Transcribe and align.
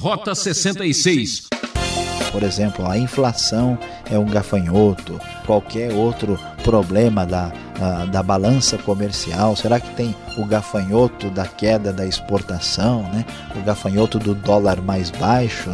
Rota 0.00 0.34
66. 0.34 1.48
Por 2.32 2.42
exemplo, 2.42 2.88
a 2.88 2.96
inflação 2.96 3.78
é 4.10 4.18
um 4.18 4.24
gafanhoto, 4.24 5.20
qualquer 5.44 5.92
outro 5.92 6.40
problema 6.64 7.26
da, 7.26 7.52
da, 7.78 8.06
da, 8.06 8.22
balança 8.22 8.78
comercial? 8.78 9.54
Será 9.54 9.78
que 9.78 9.94
tem 9.94 10.16
o 10.38 10.46
gafanhoto 10.46 11.28
da 11.28 11.46
queda 11.46 11.92
da 11.92 12.06
exportação, 12.06 13.02
né? 13.12 13.26
o 13.54 13.62
gafanhoto 13.62 14.18
do 14.18 14.34
dólar 14.34 14.80
mais 14.80 15.10
baixo? 15.10 15.68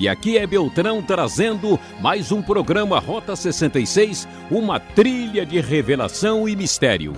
E 0.00 0.08
aqui 0.08 0.38
é 0.38 0.46
Beltrão 0.46 1.02
trazendo 1.02 1.78
mais 2.00 2.32
um 2.32 2.40
programa 2.40 2.98
Rota 2.98 3.36
66, 3.36 4.26
uma 4.50 4.80
trilha 4.80 5.44
de 5.44 5.60
revelação 5.60 6.48
e 6.48 6.56
mistério. 6.56 7.14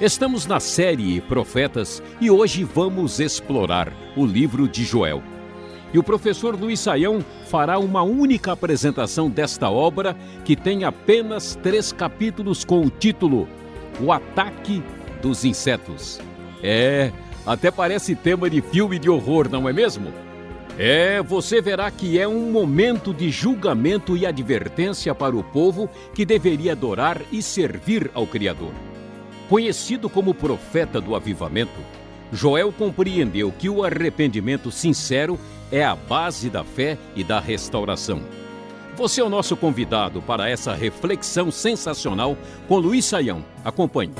Estamos 0.00 0.44
na 0.44 0.58
série 0.58 1.20
Profetas 1.20 2.02
e 2.20 2.28
hoje 2.28 2.64
vamos 2.64 3.20
explorar 3.20 3.92
o 4.16 4.26
livro 4.26 4.68
de 4.68 4.82
Joel. 4.82 5.22
E 5.92 5.98
o 6.00 6.02
professor 6.02 6.58
Luiz 6.58 6.80
Saião 6.80 7.24
fará 7.46 7.78
uma 7.78 8.02
única 8.02 8.50
apresentação 8.50 9.30
desta 9.30 9.70
obra 9.70 10.16
que 10.44 10.56
tem 10.56 10.82
apenas 10.82 11.56
três 11.62 11.92
capítulos 11.92 12.64
com 12.64 12.80
o 12.80 12.90
título 12.90 13.48
O 14.00 14.10
Ataque 14.10 14.82
dos 15.22 15.44
Insetos. 15.44 16.20
É, 16.60 17.12
até 17.46 17.70
parece 17.70 18.16
tema 18.16 18.50
de 18.50 18.60
filme 18.60 18.98
de 18.98 19.08
horror, 19.08 19.48
não 19.48 19.68
é 19.68 19.72
mesmo? 19.72 20.12
É, 20.76 21.22
você 21.22 21.62
verá 21.62 21.88
que 21.88 22.18
é 22.18 22.26
um 22.26 22.50
momento 22.50 23.14
de 23.14 23.30
julgamento 23.30 24.16
e 24.16 24.26
advertência 24.26 25.14
para 25.14 25.36
o 25.36 25.44
povo 25.44 25.88
que 26.12 26.26
deveria 26.26 26.72
adorar 26.72 27.22
e 27.30 27.40
servir 27.40 28.10
ao 28.12 28.26
Criador. 28.26 28.72
Conhecido 29.48 30.08
como 30.08 30.32
profeta 30.32 31.00
do 31.00 31.14
avivamento, 31.14 31.78
Joel 32.32 32.72
compreendeu 32.72 33.52
que 33.52 33.68
o 33.68 33.84
arrependimento 33.84 34.70
sincero 34.70 35.38
é 35.70 35.84
a 35.84 35.94
base 35.94 36.48
da 36.48 36.64
fé 36.64 36.96
e 37.14 37.22
da 37.22 37.38
restauração. 37.40 38.22
Você 38.96 39.20
é 39.20 39.24
o 39.24 39.28
nosso 39.28 39.54
convidado 39.54 40.22
para 40.22 40.48
essa 40.48 40.72
reflexão 40.72 41.50
sensacional 41.50 42.38
com 42.66 42.78
Luiz 42.78 43.04
Saião. 43.04 43.44
Acompanhe. 43.62 44.14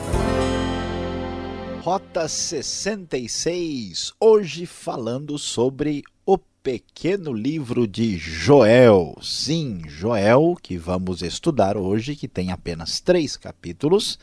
Rota 1.81 2.29
66, 2.29 4.13
hoje 4.21 4.67
falando 4.67 5.39
sobre 5.39 6.03
o 6.27 6.37
pequeno 6.37 7.33
livro 7.33 7.87
de 7.87 8.19
Joel. 8.19 9.17
Sim, 9.23 9.83
Joel, 9.87 10.57
que 10.63 10.77
vamos 10.77 11.23
estudar 11.23 11.77
hoje, 11.77 12.17
que 12.17 12.29
tem 12.29 12.51
apenas 12.51 13.01
três 13.01 13.37
capítulos 13.37 14.19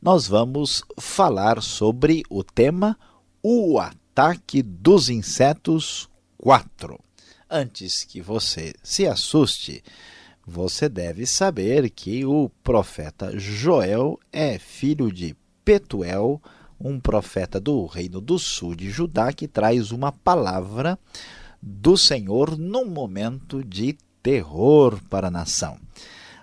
nós 0.00 0.26
vamos 0.26 0.82
falar 0.98 1.60
sobre 1.62 2.22
o 2.30 2.42
tema 2.42 2.98
O 3.42 3.78
Ataque 3.78 4.62
dos 4.62 5.10
Insetos 5.10 6.08
4. 6.38 6.98
Antes 7.50 8.04
que 8.04 8.22
você 8.22 8.72
se 8.82 9.06
assuste, 9.06 9.82
você 10.46 10.88
deve 10.88 11.26
saber 11.26 11.90
que 11.90 12.24
o 12.24 12.50
profeta 12.62 13.38
Joel 13.38 14.18
é 14.32 14.58
filho 14.58 15.12
de 15.12 15.36
Petuel, 15.64 16.40
um 16.80 16.98
profeta 16.98 17.60
do 17.60 17.84
reino 17.84 18.22
do 18.22 18.38
sul 18.38 18.74
de 18.74 18.88
Judá, 18.88 19.34
que 19.34 19.46
traz 19.46 19.92
uma 19.92 20.10
palavra 20.10 20.98
do 21.60 21.94
Senhor 21.98 22.56
num 22.56 22.86
momento 22.86 23.62
de 23.62 23.98
terror 24.22 24.98
para 25.10 25.28
a 25.28 25.30
nação. 25.30 25.78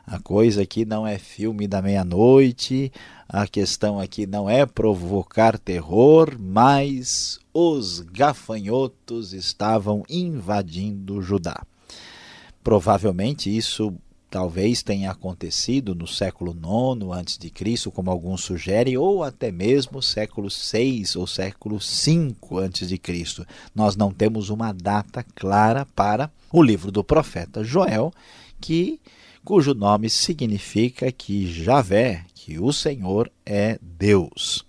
A 0.09 0.19
coisa 0.19 0.61
aqui 0.61 0.86
não 0.86 1.05
é 1.05 1.17
filme 1.17 1.67
da 1.67 1.81
meia-noite, 1.81 2.94
a 3.27 3.45
questão 3.45 4.00
aqui 4.00 4.25
não 4.25 4.49
é 4.49 4.66
provocar 4.66 5.59
terror, 5.59 6.33
mas 6.39 7.41
os 7.53 7.99
gafanhotos 7.99 9.33
estavam 9.33 10.05
invadindo 10.09 11.22
Judá. 11.22 11.61
Provavelmente 12.64 13.53
isso 13.53 13.94
talvez 14.32 14.82
tenha 14.82 15.11
acontecido 15.11 15.93
no 15.93 16.08
século 16.08 16.52
IX 16.53 17.11
antes 17.11 17.37
de 17.37 17.49
Cristo, 17.49 17.92
como 17.92 18.09
alguns 18.09 18.45
sugerem, 18.45 18.95
ou 18.95 19.26
até 19.26 19.52
mesmo 19.52 20.02
século 20.02 20.48
VI 20.48 21.03
ou 21.17 21.27
século 21.27 21.80
V 21.80 22.36
antes 22.64 22.87
de 22.87 22.98
Cristo. 22.98 23.45
Nós 23.76 23.98
não 23.98 24.14
temos 24.14 24.49
uma 24.49 24.71
data 24.71 25.21
clara 25.36 25.86
para 25.86 26.32
o 26.49 26.64
livro 26.64 26.93
do 26.93 27.03
profeta 27.03 27.61
Joel, 27.61 28.14
que 28.61 29.02
cujo 29.47 29.73
nome 29.73 30.09
significa 30.09 31.09
que 31.09 31.47
Javé, 31.47 32.25
que 32.35 32.59
o 32.59 32.73
Senhor 32.73 33.31
é 33.45 33.80
Deus. 33.81 34.65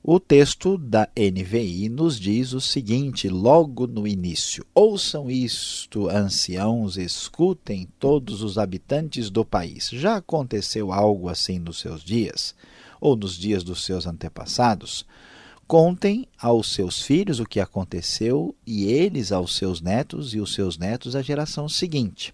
O 0.00 0.20
texto 0.20 0.78
da 0.78 1.08
NVI 1.18 1.88
nos 1.88 2.20
diz 2.20 2.52
o 2.52 2.60
seguinte, 2.60 3.28
logo 3.28 3.88
no 3.88 4.06
início: 4.06 4.64
Ouçam 4.72 5.28
isto, 5.28 6.08
anciãos, 6.08 6.96
escutem 6.96 7.88
todos 7.98 8.44
os 8.44 8.58
habitantes 8.58 9.28
do 9.28 9.44
país. 9.44 9.88
Já 9.90 10.18
aconteceu 10.18 10.92
algo 10.92 11.28
assim 11.28 11.58
nos 11.58 11.80
seus 11.80 12.04
dias, 12.04 12.54
ou 13.00 13.16
nos 13.16 13.36
dias 13.36 13.64
dos 13.64 13.84
seus 13.84 14.06
antepassados? 14.06 15.04
Contem 15.66 16.28
aos 16.40 16.72
seus 16.72 17.02
filhos 17.02 17.40
o 17.40 17.44
que 17.44 17.58
aconteceu, 17.58 18.54
e 18.64 18.84
eles 18.84 19.32
aos 19.32 19.56
seus 19.56 19.80
netos, 19.80 20.32
e 20.32 20.38
os 20.38 20.54
seus 20.54 20.78
netos 20.78 21.16
à 21.16 21.22
geração 21.22 21.68
seguinte. 21.68 22.32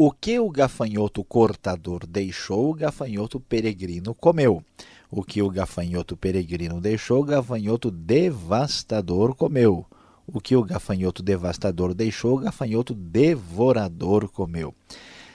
O 0.00 0.12
que 0.12 0.38
o 0.38 0.48
gafanhoto 0.48 1.24
cortador 1.24 2.06
deixou, 2.06 2.70
o 2.70 2.72
gafanhoto 2.72 3.40
peregrino 3.40 4.14
comeu. 4.14 4.62
O 5.10 5.24
que 5.24 5.42
o 5.42 5.50
gafanhoto 5.50 6.16
peregrino 6.16 6.80
deixou, 6.80 7.20
o 7.20 7.24
gafanhoto 7.24 7.90
devastador 7.90 9.34
comeu. 9.34 9.84
O 10.24 10.40
que 10.40 10.54
o 10.54 10.62
gafanhoto 10.62 11.20
devastador 11.20 11.94
deixou, 11.94 12.36
o 12.36 12.38
gafanhoto 12.38 12.94
devorador 12.94 14.28
comeu. 14.28 14.72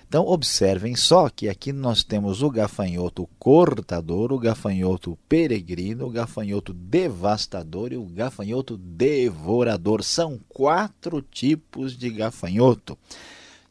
Então, 0.08 0.26
observem 0.26 0.96
só 0.96 1.28
que 1.28 1.50
aqui 1.50 1.74
nós 1.74 2.02
temos 2.02 2.42
o 2.42 2.50
gafanhoto 2.50 3.28
cortador, 3.38 4.32
o 4.32 4.40
gafanhoto 4.40 5.20
peregrino, 5.28 6.06
o 6.06 6.10
gafanhoto 6.10 6.72
devastador 6.72 7.92
e 7.92 7.98
o 7.98 8.06
gafanhoto 8.06 8.78
devorador. 8.78 10.06
São 10.06 10.40
quatro 10.48 11.22
tipos 11.22 11.98
de 11.98 12.10
gafanhoto. 12.10 12.98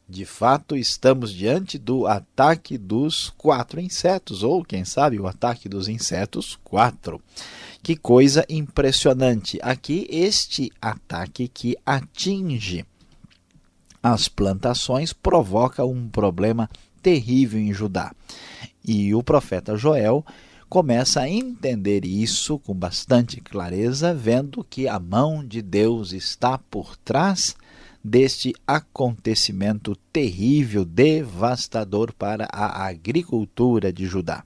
De 0.07 0.25
fato, 0.25 0.75
estamos 0.75 1.33
diante 1.33 1.77
do 1.77 2.05
ataque 2.05 2.77
dos 2.77 3.29
quatro 3.37 3.79
insetos, 3.79 4.43
ou 4.43 4.63
quem 4.63 4.83
sabe 4.83 5.19
o 5.19 5.27
ataque 5.27 5.69
dos 5.69 5.87
insetos 5.87 6.59
quatro. 6.63 7.21
Que 7.81 7.95
coisa 7.95 8.45
impressionante! 8.49 9.59
Aqui, 9.61 10.07
este 10.09 10.71
ataque 10.81 11.47
que 11.47 11.77
atinge 11.85 12.85
as 14.01 14.27
plantações 14.27 15.13
provoca 15.13 15.85
um 15.85 16.09
problema 16.09 16.69
terrível 17.01 17.59
em 17.59 17.73
Judá. 17.73 18.13
E 18.85 19.15
o 19.15 19.23
profeta 19.23 19.77
Joel 19.77 20.25
começa 20.67 21.21
a 21.21 21.29
entender 21.29 22.03
isso 22.03 22.59
com 22.59 22.73
bastante 22.73 23.39
clareza, 23.39 24.13
vendo 24.13 24.63
que 24.63 24.87
a 24.87 24.99
mão 24.99 25.45
de 25.45 25.61
Deus 25.61 26.11
está 26.11 26.57
por 26.57 26.97
trás 26.97 27.55
deste 28.03 28.53
acontecimento 28.67 29.95
terrível, 30.11 30.83
devastador 30.83 32.11
para 32.13 32.45
a 32.51 32.85
agricultura 32.87 33.93
de 33.93 34.05
Judá. 34.05 34.43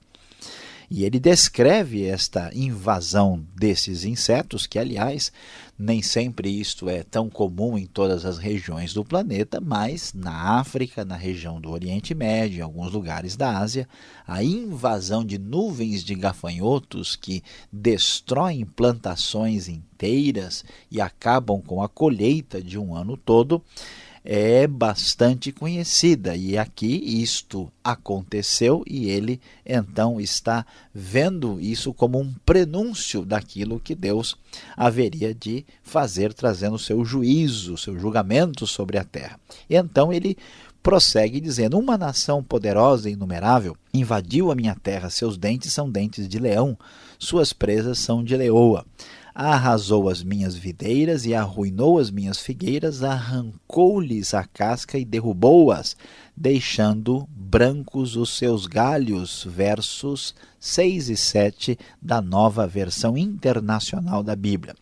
E 0.90 1.04
ele 1.04 1.20
descreve 1.20 2.06
esta 2.06 2.50
invasão 2.54 3.44
desses 3.54 4.04
insetos, 4.04 4.66
que, 4.66 4.78
aliás, 4.78 5.30
nem 5.78 6.00
sempre 6.00 6.48
isto 6.48 6.88
é 6.88 7.02
tão 7.02 7.28
comum 7.28 7.76
em 7.76 7.84
todas 7.84 8.24
as 8.24 8.38
regiões 8.38 8.94
do 8.94 9.04
planeta, 9.04 9.60
mas 9.60 10.14
na 10.14 10.58
África, 10.58 11.04
na 11.04 11.14
região 11.14 11.60
do 11.60 11.70
Oriente 11.70 12.14
Médio, 12.14 12.58
em 12.58 12.62
alguns 12.62 12.90
lugares 12.90 13.36
da 13.36 13.58
Ásia, 13.58 13.86
a 14.26 14.42
invasão 14.42 15.22
de 15.22 15.38
nuvens 15.38 16.02
de 16.02 16.14
gafanhotos 16.14 17.14
que 17.14 17.42
destroem 17.70 18.64
plantações 18.64 19.68
inteiras 19.68 20.64
e 20.90 21.02
acabam 21.02 21.60
com 21.60 21.82
a 21.82 21.88
colheita 21.88 22.62
de 22.62 22.78
um 22.78 22.94
ano 22.94 23.16
todo 23.16 23.62
é 24.24 24.66
bastante 24.66 25.52
conhecida 25.52 26.36
e 26.36 26.58
aqui 26.58 27.22
isto 27.22 27.70
aconteceu 27.82 28.82
e 28.86 29.08
ele 29.08 29.40
então 29.64 30.20
está 30.20 30.66
vendo 30.94 31.60
isso 31.60 31.92
como 31.94 32.18
um 32.18 32.32
prenúncio 32.44 33.24
daquilo 33.24 33.80
que 33.80 33.94
Deus 33.94 34.36
haveria 34.76 35.34
de 35.34 35.64
fazer, 35.82 36.34
trazendo 36.34 36.78
seu 36.78 37.04
juízo, 37.04 37.76
seu 37.76 37.98
julgamento 37.98 38.66
sobre 38.66 38.98
a 38.98 39.04
terra. 39.04 39.38
E 39.68 39.76
então 39.76 40.12
ele 40.12 40.36
prossegue 40.82 41.40
dizendo: 41.40 41.78
Uma 41.78 41.98
nação 41.98 42.42
poderosa 42.42 43.08
e 43.08 43.12
inumerável 43.12 43.76
invadiu 43.92 44.50
a 44.50 44.54
minha 44.54 44.74
terra, 44.74 45.10
seus 45.10 45.36
dentes 45.36 45.72
são 45.72 45.90
dentes 45.90 46.28
de 46.28 46.38
leão, 46.38 46.78
suas 47.18 47.52
presas 47.52 47.98
são 47.98 48.22
de 48.22 48.36
leoa. 48.36 48.84
Arrasou 49.40 50.08
as 50.08 50.20
minhas 50.20 50.56
videiras 50.56 51.24
e 51.24 51.32
arruinou 51.32 52.00
as 52.00 52.10
minhas 52.10 52.40
figueiras, 52.40 53.04
arrancou-lhes 53.04 54.34
a 54.34 54.42
casca 54.42 54.98
e 54.98 55.04
derrubou-as, 55.04 55.96
deixando 56.36 57.24
brancos 57.30 58.16
os 58.16 58.36
seus 58.36 58.66
galhos. 58.66 59.46
Versos 59.48 60.34
6 60.58 61.10
e 61.10 61.16
7 61.16 61.78
da 62.02 62.20
nova 62.20 62.66
versão 62.66 63.16
internacional 63.16 64.24
da 64.24 64.34
Bíblia. 64.34 64.74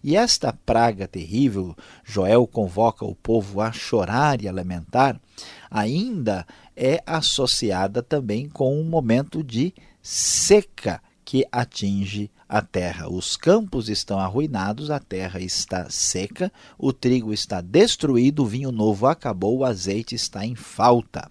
E 0.00 0.14
esta 0.14 0.52
praga 0.52 1.08
terrível, 1.08 1.74
Joel 2.04 2.46
convoca 2.46 3.04
o 3.04 3.16
povo 3.16 3.60
a 3.60 3.72
chorar 3.72 4.40
e 4.40 4.46
a 4.46 4.52
lamentar, 4.52 5.20
ainda 5.68 6.46
é 6.76 7.02
associada 7.04 8.00
também 8.00 8.48
com 8.48 8.80
um 8.80 8.84
momento 8.84 9.42
de 9.42 9.74
seca 10.00 11.02
que 11.34 11.44
atinge 11.50 12.30
a 12.48 12.62
terra. 12.62 13.10
Os 13.10 13.36
campos 13.36 13.88
estão 13.88 14.20
arruinados, 14.20 14.88
a 14.88 15.00
terra 15.00 15.40
está 15.40 15.90
seca, 15.90 16.52
o 16.78 16.92
trigo 16.92 17.32
está 17.32 17.60
destruído, 17.60 18.44
o 18.44 18.46
vinho 18.46 18.70
novo 18.70 19.04
acabou, 19.08 19.58
o 19.58 19.64
azeite 19.64 20.14
está 20.14 20.46
em 20.46 20.54
falta. 20.54 21.28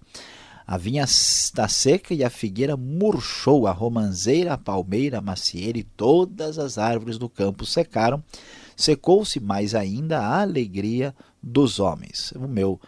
A 0.66 0.76
vinha 0.76 1.04
está 1.04 1.66
seca 1.68 2.12
e 2.12 2.22
a 2.22 2.28
figueira 2.28 2.76
murchou, 2.76 3.66
a 3.66 3.72
romanceira, 3.72 4.52
a 4.52 4.58
palmeira, 4.58 5.20
a 5.20 5.22
macieira 5.22 5.78
e 5.78 5.82
todas 5.82 6.58
as 6.58 6.76
árvores 6.76 7.16
do 7.16 7.30
campo 7.30 7.64
secaram. 7.64 8.22
Secou-se 8.76 9.40
mais 9.40 9.74
ainda 9.74 10.20
a 10.20 10.42
alegria 10.42 11.14
dos 11.42 11.80
homens. 11.80 12.30
O 12.32 12.46
meu 12.46 12.78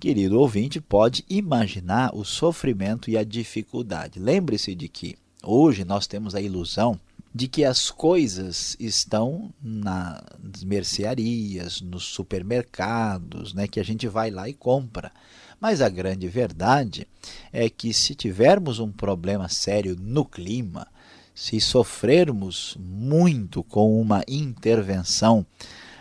querido 0.00 0.40
ouvinte 0.40 0.80
pode 0.80 1.22
imaginar 1.28 2.16
o 2.16 2.24
sofrimento 2.24 3.10
e 3.10 3.18
a 3.18 3.24
dificuldade. 3.24 4.18
Lembre-se 4.18 4.74
de 4.74 4.88
que 4.88 5.20
hoje 5.42 5.84
nós 5.84 6.06
temos 6.06 6.34
a 6.34 6.40
ilusão 6.40 6.98
de 7.34 7.48
que 7.48 7.64
as 7.64 7.90
coisas 7.90 8.76
estão 8.78 9.50
nas 9.62 10.62
mercearias, 10.64 11.80
nos 11.80 12.04
supermercados, 12.04 13.54
né, 13.54 13.66
que 13.66 13.80
a 13.80 13.84
gente 13.84 14.06
vai 14.06 14.30
lá 14.30 14.48
e 14.48 14.52
compra. 14.52 15.10
Mas 15.58 15.80
a 15.80 15.88
grande 15.88 16.28
verdade 16.28 17.06
é 17.52 17.70
que 17.70 17.94
se 17.94 18.14
tivermos 18.14 18.78
um 18.78 18.90
problema 18.90 19.48
sério 19.48 19.96
no 19.98 20.24
clima, 20.24 20.86
se 21.34 21.60
sofrermos 21.60 22.76
muito 22.78 23.62
com 23.62 23.98
uma 24.00 24.22
intervenção 24.28 25.46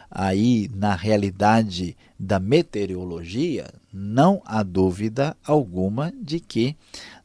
aí 0.09 0.69
na 0.75 0.93
realidade 0.93 1.95
da 2.19 2.39
meteorologia, 2.39 3.73
não 3.93 4.41
há 4.45 4.61
dúvida 4.61 5.37
alguma 5.45 6.11
de 6.21 6.39
que 6.39 6.75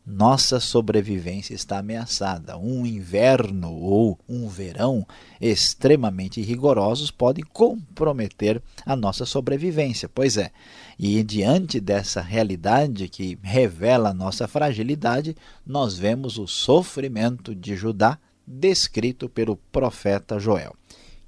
nossa 0.06 0.60
sobrevivência 0.60 1.52
está 1.52 1.78
ameaçada. 1.78 2.56
Um 2.56 2.86
inverno 2.86 3.72
ou 3.72 4.16
um 4.28 4.48
verão 4.48 5.04
extremamente 5.40 6.40
rigorosos 6.40 7.10
podem 7.10 7.44
comprometer 7.44 8.62
a 8.84 8.94
nossa 8.94 9.26
sobrevivência. 9.26 10.08
Pois 10.08 10.36
é, 10.36 10.52
e 10.96 11.20
diante 11.24 11.80
dessa 11.80 12.20
realidade 12.20 13.08
que 13.08 13.36
revela 13.42 14.10
a 14.10 14.14
nossa 14.14 14.46
fragilidade, 14.46 15.36
nós 15.66 15.98
vemos 15.98 16.38
o 16.38 16.46
sofrimento 16.46 17.52
de 17.52 17.74
Judá 17.74 18.16
descrito 18.46 19.28
pelo 19.28 19.56
profeta 19.72 20.38
Joel. 20.38 20.76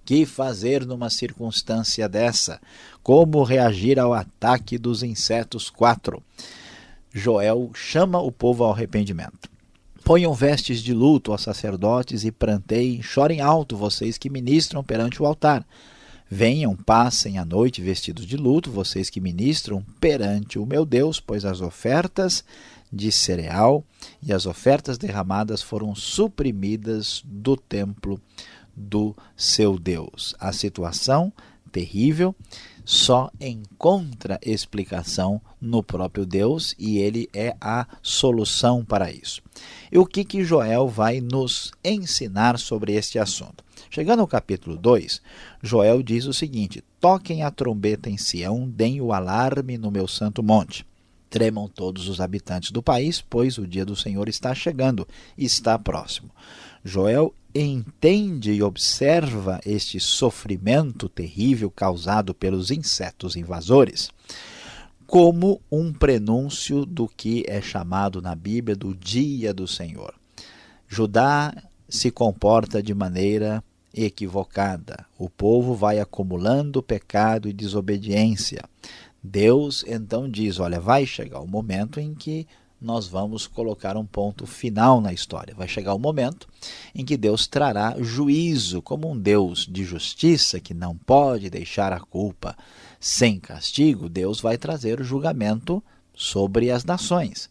Que 0.05 0.25
fazer 0.25 0.87
numa 0.87 1.11
circunstância 1.11 2.09
dessa? 2.09 2.61
Como 3.03 3.43
reagir 3.43 3.99
ao 3.99 4.15
ataque 4.15 4.79
dos 4.79 5.03
insetos 5.03 5.69
4? 5.69 6.23
Joel 7.13 7.71
chama 7.75 8.21
o 8.21 8.31
povo 8.31 8.65
ao 8.65 8.73
arrependimento. 8.73 9.49
Ponham 10.05 10.33
vestes 10.33 10.81
de 10.81 10.95
luto 10.95 11.33
aos 11.33 11.43
sacerdotes 11.43 12.25
e 12.25 12.33
pranteiem, 12.33 13.03
chorem 13.03 13.41
alto 13.41 13.77
vocês 13.77 14.17
que 14.17 14.31
ministram 14.31 14.83
perante 14.83 15.23
o 15.23 15.27
altar. 15.27 15.67
Venham, 16.31 16.77
passem 16.77 17.39
a 17.39 17.45
noite 17.45 17.81
vestidos 17.81 18.27
de 18.27 18.37
luto, 18.37 18.71
vocês 18.71 19.09
que 19.09 19.21
ministram 19.21 19.83
perante 19.99 20.59
o 20.59 20.67
meu 20.67 20.85
Deus, 20.85 21.21
pois 21.21 21.45
as 21.45 21.61
ofertas 21.61 22.45
de 22.93 23.11
cereal 23.11 23.85
e 24.23 24.33
as 24.33 24.47
ofertas 24.47 24.99
derramadas 24.99 25.63
foram 25.63 25.95
suprimidas 25.95 27.23
do 27.25 27.57
templo 27.57 28.21
do 28.77 29.17
seu 29.37 29.79
Deus. 29.79 30.35
A 30.39 30.53
situação 30.53 31.33
terrível 31.73 32.35
só 32.89 33.31
encontra 33.39 34.41
explicação 34.43 35.43
no 35.61 35.83
próprio 35.83 36.25
Deus 36.25 36.75
e 36.79 36.97
ele 36.97 37.29
é 37.35 37.55
a 37.61 37.87
solução 38.01 38.83
para 38.83 39.13
isso. 39.13 39.43
E 39.93 39.99
o 39.99 40.07
que, 40.07 40.25
que 40.25 40.43
Joel 40.43 40.89
vai 40.89 41.21
nos 41.21 41.71
ensinar 41.85 42.59
sobre 42.59 42.95
este 42.95 43.19
assunto? 43.19 43.63
Chegando 43.91 44.21
ao 44.21 44.27
capítulo 44.27 44.75
2, 44.75 45.21
Joel 45.63 46.03
diz 46.03 46.25
o 46.25 46.33
seguinte: 46.33 46.83
Toquem 46.99 47.43
a 47.43 47.51
trombeta 47.51 48.09
em 48.09 48.17
Sião, 48.17 48.67
deem 48.67 49.03
o 49.03 49.13
alarme 49.13 49.77
no 49.77 49.91
meu 49.91 50.09
santo 50.09 50.43
monte. 50.43 50.87
Tremam 51.29 51.69
todos 51.69 52.09
os 52.09 52.23
habitantes 52.23 52.71
do 52.71 52.83
país, 52.83 53.21
pois 53.21 53.59
o 53.59 53.67
dia 53.67 53.85
do 53.85 53.95
Senhor 53.95 54.31
está 54.31 54.55
chegando, 54.55 55.07
está 55.37 55.79
próximo. 55.79 56.31
Joel 56.83 57.35
entende 57.55 58.53
e 58.53 58.63
observa 58.63 59.61
este 59.65 59.99
sofrimento 59.99 61.09
terrível 61.09 61.71
causado 61.71 62.35
pelos 62.35 62.71
insetos 62.71 63.37
invasores 63.37 64.11
como 65.09 65.59
um 65.73 65.91
prenúncio 65.91 66.85
do 66.85 67.09
que 67.09 67.43
é 67.49 67.63
chamado 67.63 68.21
na 68.21 68.35
Bíblia 68.35 68.77
do 68.77 68.95
dia 68.95 69.55
do 69.55 69.67
Senhor. 69.67 70.15
Judá 70.87 71.55
se 71.89 72.11
comporta 72.11 72.83
de 72.83 72.93
maneira 72.93 73.65
equivocada. 73.95 75.07
O 75.19 75.31
povo 75.31 75.75
vai 75.75 75.99
acumulando 75.99 76.83
pecado 76.83 77.49
e 77.49 77.55
desobediência. 77.55 78.63
Deus 79.23 79.83
então 79.89 80.29
diz: 80.29 80.61
Olha, 80.61 80.79
vai 80.79 81.07
chegar 81.07 81.41
o 81.41 81.49
momento 81.49 81.99
em 81.99 82.15
que 82.15 82.47
nós 82.81 83.09
vamos 83.09 83.47
colocar 83.47 83.97
um 83.97 84.07
ponto 84.07 84.47
final 84.47 85.01
na 85.01 85.13
história. 85.13 85.55
Vai 85.55 85.67
chegar 85.67 85.95
o 85.95 85.99
momento 85.99 86.49
em 86.95 87.05
que 87.05 87.17
Deus 87.17 87.47
trará 87.47 87.97
juízo, 88.01 88.81
como 88.81 89.11
um 89.11 89.19
Deus 89.19 89.67
de 89.67 89.85
justiça 89.85 90.61
que 90.61 90.73
não 90.73 90.97
pode 90.97 91.51
deixar 91.51 91.93
a 91.93 92.01
culpa 92.01 92.57
sem 93.01 93.39
castigo. 93.41 94.09
Deus 94.09 94.41
vai 94.41 94.57
trazer 94.57 95.01
o 95.01 95.05
julgamento 95.05 95.83
sobre 96.15 96.71
as 96.71 96.85
nações. 96.85 97.51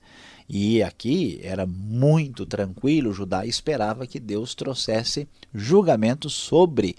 E 0.49 0.81
aqui 0.81 1.41
era 1.43 1.65
muito 1.65 2.45
tranquilo, 2.45 3.11
Judá 3.11 3.45
esperava 3.45 4.07
que 4.07 4.19
Deus 4.19 4.55
trouxesse 4.55 5.27
julgamento 5.53 6.29
sobre 6.29 6.95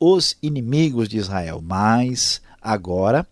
os 0.00 0.36
inimigos 0.42 1.08
de 1.08 1.16
Israel. 1.16 1.62
Mas 1.62 2.42
agora 2.60 3.24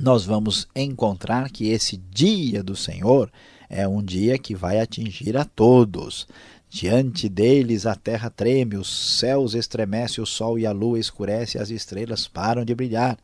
nós 0.00 0.24
vamos 0.24 0.68
encontrar 0.74 1.50
que 1.50 1.68
esse 1.68 1.96
dia 1.96 2.62
do 2.62 2.76
Senhor 2.76 3.28
é 3.68 3.86
um 3.86 4.02
dia 4.02 4.38
que 4.38 4.54
vai 4.54 4.80
atingir 4.80 5.36
a 5.36 5.44
todos. 5.44 6.26
Diante 6.70 7.28
deles 7.28 7.86
a 7.86 7.94
terra 7.94 8.30
treme, 8.30 8.76
os 8.76 9.18
céus 9.18 9.54
estremecem, 9.54 10.22
o 10.22 10.26
sol 10.26 10.58
e 10.58 10.66
a 10.66 10.72
lua 10.72 10.98
escurecem, 10.98 11.60
as 11.60 11.70
estrelas 11.70 12.28
param 12.28 12.64
de 12.64 12.74
brilhar. 12.74 13.18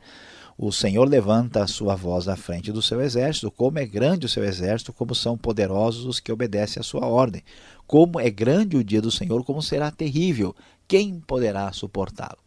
O 0.57 0.71
Senhor 0.71 1.09
levanta 1.09 1.63
a 1.63 1.67
sua 1.67 1.97
voz 1.97 2.29
à 2.29 2.37
frente 2.37 2.71
do 2.71 2.81
seu 2.81 3.01
exército, 3.01 3.51
como 3.51 3.79
é 3.79 3.85
grande 3.85 4.27
o 4.27 4.29
seu 4.29 4.45
exército, 4.45 4.93
como 4.93 5.15
são 5.15 5.37
poderosos 5.37 6.07
os 6.07 6.21
que 6.21 6.31
obedecem 6.31 6.81
à 6.81 6.85
sua 6.85 7.07
ordem. 7.07 7.43
Como 7.87 8.21
é 8.21 8.31
grande 8.31 8.77
o 8.77 8.85
dia 8.85 9.03
do 9.03 9.11
Senhor, 9.11 9.45
como 9.45 9.61
será 9.61 9.91
terrível, 9.91 10.55
quem 10.87 11.21
poderá 11.21 11.73
suportá-lo? 11.73 12.39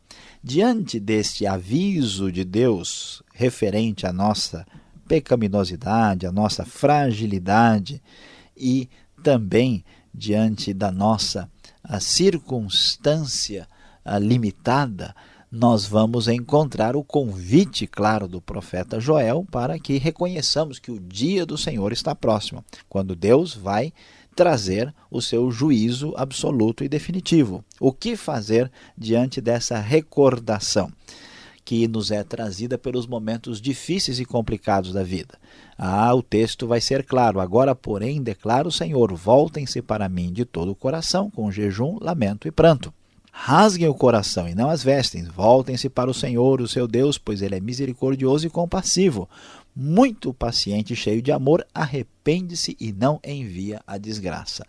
Diante 0.41 0.99
deste 0.99 1.45
aviso 1.45 2.31
de 2.31 2.45
Deus 2.45 3.21
referente 3.33 4.07
à 4.07 4.13
nossa 4.13 4.65
pecaminosidade, 5.07 6.25
a 6.25 6.31
nossa 6.31 6.65
fragilidade 6.65 8.01
e 8.55 8.89
também 9.23 9.83
diante 10.13 10.73
da 10.73 10.91
nossa 10.91 11.49
circunstância 11.99 13.67
limitada, 14.19 15.15
nós 15.49 15.85
vamos 15.85 16.27
encontrar 16.27 16.95
o 16.95 17.03
convite 17.03 17.87
claro 17.87 18.27
do 18.27 18.41
profeta 18.41 18.99
Joel 18.99 19.45
para 19.49 19.79
que 19.79 19.97
reconheçamos 19.97 20.79
que 20.79 20.91
o 20.91 20.99
dia 20.99 21.45
do 21.45 21.57
Senhor 21.57 21.93
está 21.93 22.13
próximo, 22.13 22.63
quando 22.89 23.15
Deus 23.15 23.53
vai 23.53 23.93
trazer 24.35 24.93
o 25.09 25.21
seu 25.21 25.49
juízo 25.49 26.13
absoluto 26.15 26.83
e 26.83 26.89
definitivo. 26.89 27.63
O 27.79 27.91
que 27.91 28.15
fazer 28.15 28.71
diante 28.97 29.41
dessa 29.41 29.79
recordação? 29.79 30.91
Que 31.67 31.85
nos 31.85 32.11
é 32.11 32.23
trazida 32.23 32.77
pelos 32.77 33.05
momentos 33.05 33.59
difíceis 33.59 34.21
e 34.21 34.25
complicados 34.25 34.93
da 34.93 35.03
vida. 35.03 35.37
Ah, 35.77 36.15
o 36.15 36.23
texto 36.23 36.65
vai 36.65 36.79
ser 36.79 37.03
claro. 37.03 37.41
Agora, 37.41 37.75
porém, 37.75 38.23
declara 38.23 38.65
o 38.65 38.71
Senhor: 38.71 39.13
voltem-se 39.13 39.81
para 39.81 40.07
mim 40.07 40.31
de 40.31 40.45
todo 40.45 40.71
o 40.71 40.75
coração, 40.75 41.29
com 41.29 41.51
jejum, 41.51 41.97
lamento 41.99 42.47
e 42.47 42.51
pranto. 42.51 42.93
Rasguem 43.33 43.89
o 43.89 43.93
coração 43.93 44.47
e 44.47 44.55
não 44.55 44.69
as 44.69 44.81
vestes. 44.81 45.27
Voltem-se 45.27 45.89
para 45.89 46.09
o 46.09 46.13
Senhor, 46.13 46.61
o 46.61 46.69
seu 46.69 46.87
Deus, 46.87 47.17
pois 47.17 47.41
ele 47.41 47.55
é 47.55 47.59
misericordioso 47.59 48.47
e 48.47 48.49
compassivo, 48.49 49.29
muito 49.75 50.33
paciente 50.33 50.93
e 50.93 50.95
cheio 50.95 51.21
de 51.21 51.33
amor. 51.33 51.67
Arrepende-se 51.75 52.77
e 52.79 52.93
não 52.93 53.19
envia 53.25 53.81
a 53.85 53.97
desgraça. 53.97 54.65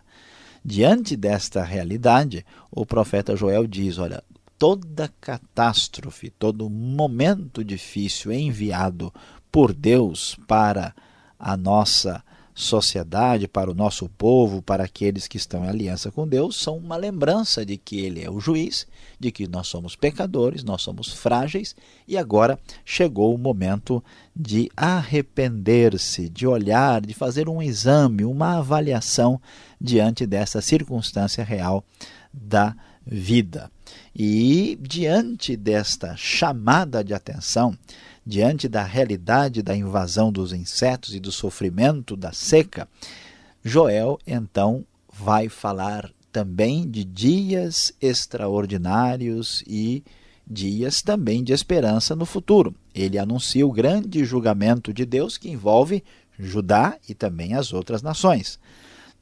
Diante 0.65 1.15
desta 1.15 1.63
realidade, 1.63 2.45
o 2.69 2.85
profeta 2.85 3.37
Joel 3.37 3.65
diz: 3.65 3.97
Olha, 3.97 4.21
toda 4.59 5.11
catástrofe, 5.21 6.29
todo 6.29 6.69
momento 6.69 7.63
difícil 7.63 8.33
enviado 8.33 9.11
por 9.49 9.73
Deus 9.73 10.37
para 10.45 10.93
a 11.39 11.55
nossa 11.55 12.21
sociedade, 12.53 13.47
para 13.47 13.71
o 13.71 13.73
nosso 13.73 14.09
povo, 14.09 14.61
para 14.61 14.83
aqueles 14.83 15.29
que 15.29 15.37
estão 15.37 15.63
em 15.63 15.69
aliança 15.69 16.11
com 16.11 16.27
Deus, 16.27 16.57
são 16.57 16.75
uma 16.75 16.97
lembrança 16.97 17.65
de 17.65 17.77
que 17.77 18.01
Ele 18.01 18.21
é 18.21 18.29
o 18.29 18.41
juiz, 18.41 18.85
de 19.17 19.31
que 19.31 19.47
nós 19.47 19.67
somos 19.67 19.95
pecadores, 19.95 20.61
nós 20.61 20.81
somos 20.81 21.13
frágeis 21.13 21.73
e 22.05 22.17
agora 22.17 22.59
chegou 22.83 23.33
o 23.33 23.37
momento 23.37 24.03
de 24.35 24.69
arrepender-se, 24.75 26.27
de 26.27 26.45
olhar, 26.45 26.99
de 26.99 27.13
fazer 27.13 27.47
um 27.47 27.61
exame, 27.61 28.25
uma 28.25 28.57
avaliação 28.57 29.39
diante 29.79 30.25
dessa 30.25 30.61
circunstância 30.61 31.45
real 31.45 31.81
da 32.33 32.75
vida. 33.05 33.71
E 34.15 34.77
diante 34.81 35.55
desta 35.55 36.15
chamada 36.15 37.03
de 37.03 37.13
atenção, 37.13 37.77
diante 38.25 38.67
da 38.67 38.83
realidade 38.83 39.61
da 39.61 39.75
invasão 39.75 40.31
dos 40.31 40.53
insetos 40.53 41.15
e 41.15 41.19
do 41.19 41.31
sofrimento 41.31 42.15
da 42.15 42.31
seca, 42.31 42.87
Joel 43.63 44.19
então 44.25 44.85
vai 45.11 45.49
falar 45.49 46.11
também 46.31 46.89
de 46.89 47.03
dias 47.03 47.91
extraordinários 48.01 49.63
e 49.67 50.03
dias 50.49 51.01
também 51.01 51.43
de 51.43 51.53
esperança 51.53 52.15
no 52.15 52.25
futuro. 52.25 52.73
Ele 52.93 53.17
anuncia 53.17 53.65
o 53.65 53.71
grande 53.71 54.23
julgamento 54.25 54.93
de 54.93 55.05
Deus 55.05 55.37
que 55.37 55.49
envolve 55.49 56.03
Judá 56.37 56.97
e 57.07 57.13
também 57.13 57.53
as 57.53 57.73
outras 57.73 58.01
nações. 58.01 58.59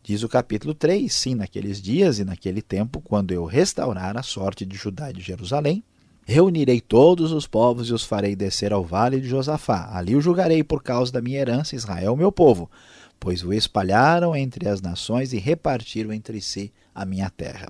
Diz 0.07 0.23
o 0.23 0.29
capítulo 0.29 0.73
3: 0.73 1.13
Sim, 1.13 1.35
naqueles 1.35 1.81
dias 1.81 2.17
e 2.17 2.23
naquele 2.23 2.61
tempo, 2.61 3.01
quando 3.01 3.33
eu 3.33 3.43
restaurar 3.43 4.15
a 4.15 4.23
sorte 4.23 4.65
de 4.65 4.77
Judá 4.77 5.09
e 5.09 5.13
de 5.13 5.21
Jerusalém, 5.21 5.83
Reunirei 6.29 6.81
todos 6.81 7.31
os 7.31 7.47
povos 7.47 7.87
e 7.89 7.93
os 7.93 8.03
farei 8.03 8.35
descer 8.35 8.73
ao 8.73 8.83
vale 8.83 9.21
de 9.21 9.29
Josafá. 9.29 9.89
Ali 9.93 10.13
o 10.13 10.19
julgarei 10.19 10.61
por 10.61 10.83
causa 10.83 11.09
da 11.09 11.21
minha 11.21 11.39
herança, 11.39 11.73
Israel, 11.73 12.17
meu 12.17 12.33
povo, 12.33 12.69
pois 13.17 13.43
o 13.43 13.53
espalharam 13.53 14.35
entre 14.35 14.67
as 14.67 14.81
nações 14.81 15.31
e 15.31 15.37
repartiram 15.37 16.11
entre 16.11 16.41
si 16.41 16.71
a 16.93 17.05
minha 17.05 17.29
terra. 17.29 17.69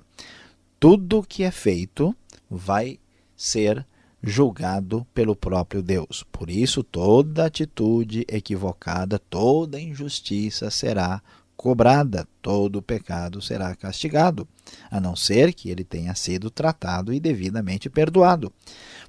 Tudo 0.80 1.22
que 1.22 1.44
é 1.44 1.52
feito 1.52 2.12
vai 2.50 2.98
ser 3.36 3.86
julgado 4.20 5.06
pelo 5.14 5.36
próprio 5.36 5.80
Deus. 5.80 6.24
Por 6.32 6.50
isso, 6.50 6.82
toda 6.82 7.46
atitude 7.46 8.24
equivocada, 8.28 9.20
toda 9.20 9.80
injustiça 9.80 10.68
será 10.68 11.22
cobrada, 11.58 12.24
todo 12.40 12.80
pecado 12.80 13.42
será 13.42 13.74
castigado, 13.74 14.46
a 14.88 15.00
não 15.00 15.16
ser 15.16 15.52
que 15.52 15.68
ele 15.68 15.82
tenha 15.82 16.14
sido 16.14 16.50
tratado 16.50 17.12
e 17.12 17.18
devidamente 17.18 17.90
perdoado. 17.90 18.52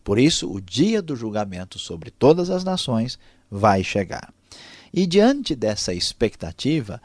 Por 0.03 0.17
isso, 0.17 0.51
o 0.51 0.59
dia 0.59 0.99
do 0.99 1.15
julgamento 1.15 1.77
sobre 1.77 2.09
todas 2.09 2.49
as 2.49 2.63
nações 2.63 3.19
vai 3.51 3.83
chegar. 3.83 4.33
E 4.91 5.05
diante 5.05 5.55
dessa 5.55 5.93
expectativa, 5.93 6.99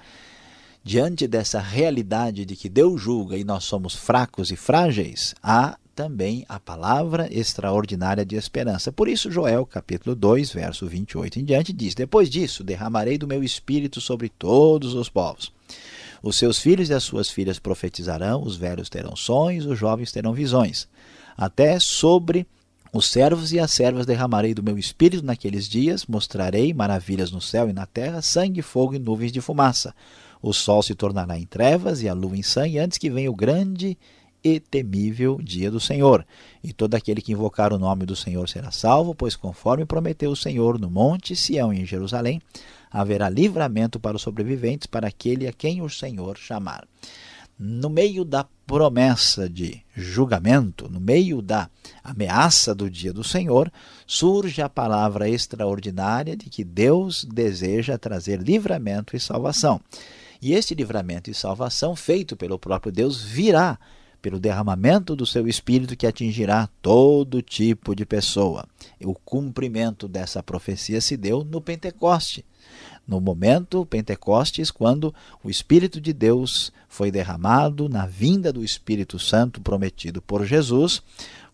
diante 0.82 1.28
dessa 1.28 1.60
realidade 1.60 2.46
de 2.46 2.56
que 2.56 2.70
Deus 2.70 2.98
julga 3.02 3.36
e 3.36 3.44
nós 3.44 3.64
somos 3.64 3.94
fracos 3.94 4.50
e 4.50 4.56
frágeis, 4.56 5.34
há 5.42 5.76
também 5.94 6.44
a 6.48 6.58
palavra 6.58 7.28
extraordinária 7.30 8.24
de 8.24 8.36
esperança. 8.36 8.90
Por 8.90 9.08
isso, 9.08 9.30
Joel, 9.30 9.64
capítulo 9.64 10.16
2, 10.16 10.52
verso 10.52 10.86
28 10.86 11.38
em 11.38 11.44
diante, 11.44 11.72
diz: 11.72 11.94
Depois 11.94 12.28
disso, 12.28 12.64
derramarei 12.64 13.16
do 13.16 13.28
meu 13.28 13.42
espírito 13.42 14.00
sobre 14.00 14.28
todos 14.28 14.94
os 14.94 15.08
povos. 15.08 15.52
Os 16.22 16.36
seus 16.36 16.58
filhos 16.58 16.88
e 16.88 16.94
as 16.94 17.04
suas 17.04 17.30
filhas 17.30 17.58
profetizarão, 17.58 18.42
os 18.42 18.56
velhos 18.56 18.88
terão 18.88 19.14
sonhos, 19.14 19.66
os 19.66 19.78
jovens 19.78 20.10
terão 20.10 20.32
visões. 20.32 20.88
Até 21.36 21.78
sobre 21.78 22.46
os 22.92 23.06
servos 23.06 23.52
e 23.52 23.60
as 23.60 23.70
servas 23.70 24.06
derramarei 24.06 24.54
do 24.54 24.62
meu 24.62 24.78
espírito 24.78 25.24
naqueles 25.24 25.68
dias, 25.68 26.06
mostrarei 26.06 26.72
maravilhas 26.72 27.30
no 27.30 27.40
céu 27.40 27.68
e 27.68 27.72
na 27.72 27.86
terra, 27.86 28.22
sangue, 28.22 28.62
fogo 28.62 28.94
e 28.94 28.98
nuvens 28.98 29.32
de 29.32 29.40
fumaça. 29.40 29.94
O 30.40 30.52
sol 30.52 30.82
se 30.82 30.94
tornará 30.94 31.38
em 31.38 31.44
trevas 31.46 32.02
e 32.02 32.08
a 32.08 32.14
lua 32.14 32.36
em 32.36 32.42
sangue, 32.42 32.78
antes 32.78 32.98
que 32.98 33.10
venha 33.10 33.30
o 33.30 33.34
grande 33.34 33.98
e 34.44 34.60
temível 34.60 35.40
dia 35.42 35.70
do 35.70 35.80
Senhor. 35.80 36.26
E 36.62 36.72
todo 36.72 36.94
aquele 36.94 37.22
que 37.22 37.32
invocar 37.32 37.72
o 37.72 37.78
nome 37.78 38.04
do 38.04 38.14
Senhor 38.14 38.46
será 38.46 38.70
salvo, 38.70 39.14
pois 39.14 39.34
conforme 39.34 39.86
prometeu 39.86 40.30
o 40.30 40.36
Senhor 40.36 40.78
no 40.78 40.90
monte 40.90 41.34
Sião 41.34 41.72
em 41.72 41.86
Jerusalém, 41.86 42.42
haverá 42.90 43.30
livramento 43.30 43.98
para 43.98 44.16
os 44.16 44.22
sobreviventes, 44.22 44.86
para 44.86 45.08
aquele 45.08 45.48
a 45.48 45.52
quem 45.52 45.80
o 45.80 45.88
Senhor 45.88 46.36
chamar. 46.36 46.86
No 47.58 47.88
meio 47.88 48.24
da 48.24 48.44
promessa 48.66 49.48
de 49.48 49.80
julgamento, 49.94 50.88
no 50.90 51.00
meio 51.00 51.40
da 51.40 51.70
ameaça 52.02 52.74
do 52.74 52.90
dia 52.90 53.12
do 53.12 53.22
Senhor, 53.22 53.72
surge 54.06 54.60
a 54.60 54.68
palavra 54.68 55.28
extraordinária 55.28 56.36
de 56.36 56.50
que 56.50 56.64
Deus 56.64 57.24
deseja 57.24 57.96
trazer 57.96 58.42
livramento 58.42 59.16
e 59.16 59.20
salvação. 59.20 59.80
E 60.42 60.52
este 60.52 60.74
livramento 60.74 61.30
e 61.30 61.34
salvação, 61.34 61.94
feito 61.94 62.36
pelo 62.36 62.58
próprio 62.58 62.92
Deus, 62.92 63.22
virá 63.22 63.78
pelo 64.24 64.40
derramamento 64.40 65.14
do 65.14 65.26
seu 65.26 65.46
espírito 65.46 65.94
que 65.94 66.06
atingirá 66.06 66.66
todo 66.80 67.42
tipo 67.42 67.94
de 67.94 68.06
pessoa. 68.06 68.64
O 69.04 69.12
cumprimento 69.14 70.08
dessa 70.08 70.42
profecia 70.42 70.98
se 71.02 71.14
deu 71.14 71.44
no 71.44 71.60
Pentecoste. 71.60 72.42
No 73.06 73.20
momento 73.20 73.84
Pentecostes, 73.84 74.70
quando 74.70 75.14
o 75.42 75.50
Espírito 75.50 76.00
de 76.00 76.14
Deus 76.14 76.72
foi 76.88 77.10
derramado 77.10 77.86
na 77.86 78.06
vinda 78.06 78.50
do 78.50 78.64
Espírito 78.64 79.18
Santo 79.18 79.60
prometido 79.60 80.22
por 80.22 80.46
Jesus, 80.46 81.02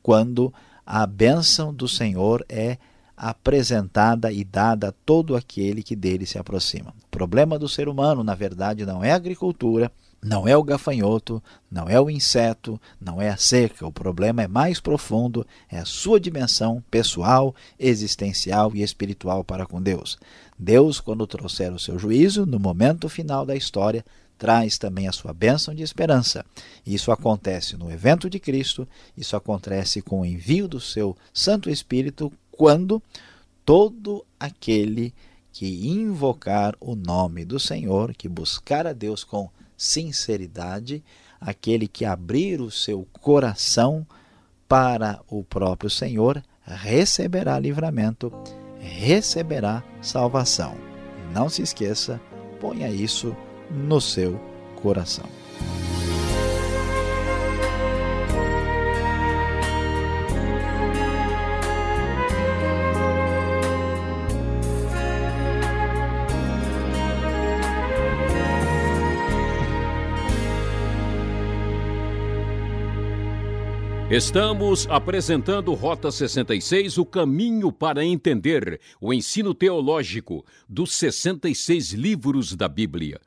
quando 0.00 0.55
a 0.87 1.05
bênção 1.09 1.75
do 1.75 1.89
Senhor 1.89 2.47
é 2.49 2.79
apresentada 3.17 4.31
e 4.31 4.45
dada 4.45 4.91
a 4.91 4.93
todo 4.93 5.35
aquele 5.35 5.83
que 5.83 5.97
dele 5.97 6.25
se 6.25 6.39
aproxima. 6.39 6.95
O 7.05 7.09
problema 7.11 7.59
do 7.59 7.69
ser 7.69 7.89
humano, 7.89 8.23
na 8.23 8.37
verdade, 8.37 8.87
não 8.87 9.03
é 9.03 9.11
a 9.11 9.17
agricultura, 9.17 9.91
não 10.23 10.47
é 10.47 10.57
o 10.57 10.62
gafanhoto, 10.62 11.43
não 11.71 11.89
é 11.89 11.99
o 12.00 12.11
inseto, 12.11 12.81
não 13.00 13.21
é 13.23 13.31
a 13.31 13.37
seca. 13.37 13.87
O 13.87 13.93
problema 13.93 14.43
é 14.43 14.49
mais 14.49 14.79
profundo, 14.79 15.47
é 15.69 15.79
a 15.79 15.85
sua 15.85 16.21
dimensão 16.21 16.83
pessoal, 16.91 17.55
existencial 17.79 18.73
e 18.75 18.83
espiritual 18.83 19.43
para 19.43 19.67
com 19.67 19.81
Deus. 19.81 20.19
Deus, 20.59 21.00
quando 21.00 21.27
trouxer 21.27 21.73
o 21.73 21.79
seu 21.79 21.99
juízo, 21.99 22.45
no 22.45 22.61
momento 22.61 23.09
final 23.09 23.47
da 23.47 23.57
história, 23.57 24.05
traz 24.37 24.79
também 24.79 25.09
a 25.09 25.12
sua 25.12 25.33
bênção 25.33 25.75
de 25.75 25.83
esperança. 25.83 26.45
Isso 26.87 27.11
acontece 27.11 27.77
no 27.77 27.91
evento 27.91 28.29
de 28.29 28.39
Cristo, 28.39 28.87
isso 29.17 29.37
acontece 29.37 30.03
com 30.03 30.21
o 30.21 30.27
envio 30.27 30.69
do 30.69 30.81
seu 30.81 31.17
Santo 31.33 31.71
Espírito, 31.71 32.33
quando 32.50 33.03
todo 33.65 34.25
aquele 34.39 35.15
que 35.53 35.89
invocar 35.89 36.75
o 36.81 36.95
nome 36.95 37.45
do 37.45 37.59
Senhor, 37.59 38.15
que 38.15 38.29
buscar 38.29 38.87
a 38.87 38.93
Deus 38.93 39.25
com 39.25 39.50
sinceridade, 39.81 41.03
aquele 41.41 41.89
que 41.89 42.05
abrir 42.05 42.61
o 42.61 42.71
seu 42.71 43.09
coração 43.19 44.07
para 44.69 45.23
o 45.27 45.43
próprio 45.43 45.89
Senhor, 45.89 46.43
receberá 46.63 47.59
livramento, 47.59 48.31
receberá 48.79 49.83
salvação. 50.03 50.77
Não 51.33 51.49
se 51.49 51.63
esqueça, 51.63 52.21
ponha 52.61 52.91
isso 52.91 53.35
no 53.71 54.03
seu 54.03 54.39
coração. 54.83 55.29
Estamos 74.11 74.88
apresentando 74.90 75.73
Rota 75.73 76.11
66, 76.11 76.99
o 76.99 77.07
caminho 77.07 77.71
para 77.71 78.05
entender 78.05 78.81
o 79.00 79.14
ensino 79.14 79.55
teológico 79.55 80.45
dos 80.69 80.95
66 80.95 81.93
livros 81.93 82.57
da 82.57 82.67
Bíblia. 82.67 83.21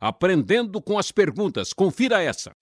Aprendendo 0.00 0.80
com 0.80 0.96
as 0.98 1.10
perguntas, 1.10 1.72
confira 1.72 2.22
essa. 2.22 2.52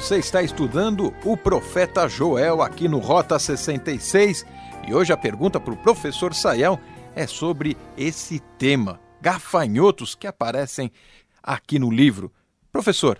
Você 0.00 0.16
está 0.16 0.42
estudando 0.42 1.14
o 1.26 1.36
profeta 1.36 2.08
Joel 2.08 2.62
aqui 2.62 2.88
no 2.88 2.98
Rota 2.98 3.38
66 3.38 4.46
e 4.88 4.94
hoje 4.94 5.12
a 5.12 5.16
pergunta 5.16 5.60
para 5.60 5.74
o 5.74 5.76
professor 5.76 6.32
Sayel 6.32 6.80
é 7.14 7.26
sobre 7.26 7.76
esse 7.98 8.40
tema, 8.56 8.98
gafanhotos 9.20 10.14
que 10.14 10.26
aparecem 10.26 10.90
aqui 11.42 11.78
no 11.78 11.90
livro. 11.90 12.32
Professor, 12.72 13.18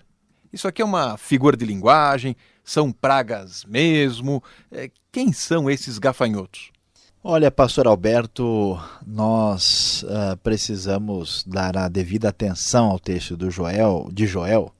isso 0.50 0.66
aqui 0.66 0.80
é 0.80 0.84
uma 0.84 1.18
figura 1.18 1.54
de 1.54 1.66
linguagem? 1.66 2.34
São 2.64 2.90
pragas 2.90 3.62
mesmo? 3.66 4.42
É, 4.72 4.90
quem 5.12 5.34
são 5.34 5.68
esses 5.68 5.98
gafanhotos? 5.98 6.70
Olha, 7.22 7.50
pastor 7.50 7.86
Alberto, 7.86 8.80
nós 9.06 10.02
uh, 10.04 10.34
precisamos 10.38 11.44
dar 11.46 11.76
a 11.76 11.88
devida 11.88 12.30
atenção 12.30 12.86
ao 12.86 12.98
texto 12.98 13.36
do 13.36 13.50
Joel, 13.50 14.08
de 14.10 14.26
Joel, 14.26 14.72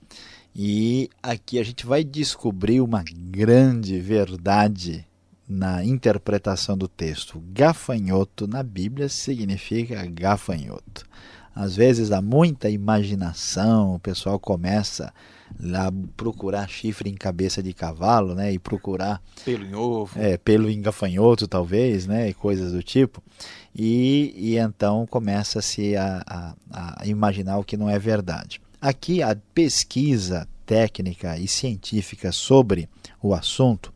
e 0.55 1.09
aqui 1.23 1.59
a 1.59 1.63
gente 1.63 1.87
vai 1.87 2.03
descobrir 2.03 2.81
uma 2.81 3.05
grande 3.05 3.99
verdade 4.01 5.07
na 5.49 5.85
interpretação 5.85 6.77
do 6.77 6.87
texto. 6.87 7.43
Gafanhoto 7.53 8.47
na 8.47 8.63
Bíblia 8.63 9.09
significa 9.09 10.05
gafanhoto. 10.07 11.05
Às 11.55 11.75
vezes 11.75 12.13
há 12.13 12.23
muita 12.23 12.71
imaginação, 12.71 13.95
o 13.97 13.99
pessoal 13.99 14.39
começa 14.39 15.13
lá 15.59 15.93
procurar 16.17 16.69
chifre 16.69 17.11
em 17.11 17.15
cabeça 17.15 17.61
de 17.61 17.73
cavalo, 17.73 18.35
né, 18.35 18.53
e 18.53 18.59
procurar 18.59 19.21
pelo 19.45 19.65
em 19.65 19.75
ovo, 19.75 20.19
é, 20.19 20.37
pelo 20.37 20.71
em 20.71 20.81
gafanhoto 20.81 21.49
talvez, 21.49 22.07
né, 22.07 22.29
e 22.29 22.35
coisas 22.35 22.73
do 22.73 22.83
tipo, 22.83 23.21
e, 23.75 24.33
e 24.37 24.59
então 24.59 25.07
começa-se 25.07 25.97
a, 25.97 26.23
a, 26.71 27.03
a 27.03 27.07
imaginar 27.07 27.59
o 27.59 27.65
que 27.65 27.77
não 27.77 27.91
é 27.91 27.99
verdade. 27.99 28.61
Aqui 28.81 29.23
a 29.23 29.37
pesquisa 29.55 30.49
técnica 30.65 31.37
e 31.37 31.47
científica 31.47 32.33
sobre 32.33 32.89
o 33.23 33.35
assunto 33.35 33.93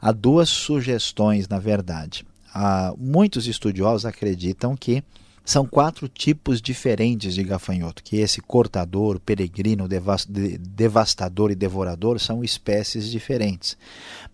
há 0.00 0.12
duas 0.12 0.48
sugestões, 0.48 1.48
na 1.48 1.58
verdade. 1.58 2.26
Há, 2.52 2.92
muitos 2.98 3.46
estudiosos 3.46 4.04
acreditam 4.04 4.76
que 4.76 5.02
são 5.44 5.64
quatro 5.64 6.08
tipos 6.08 6.60
diferentes 6.60 7.34
de 7.34 7.42
gafanhoto, 7.42 8.02
que 8.02 8.16
esse 8.18 8.38
cortador, 8.38 9.18
peregrino, 9.18 9.88
devastador 9.88 11.50
e 11.50 11.54
devorador 11.54 12.20
são 12.20 12.44
espécies 12.44 13.10
diferentes. 13.10 13.74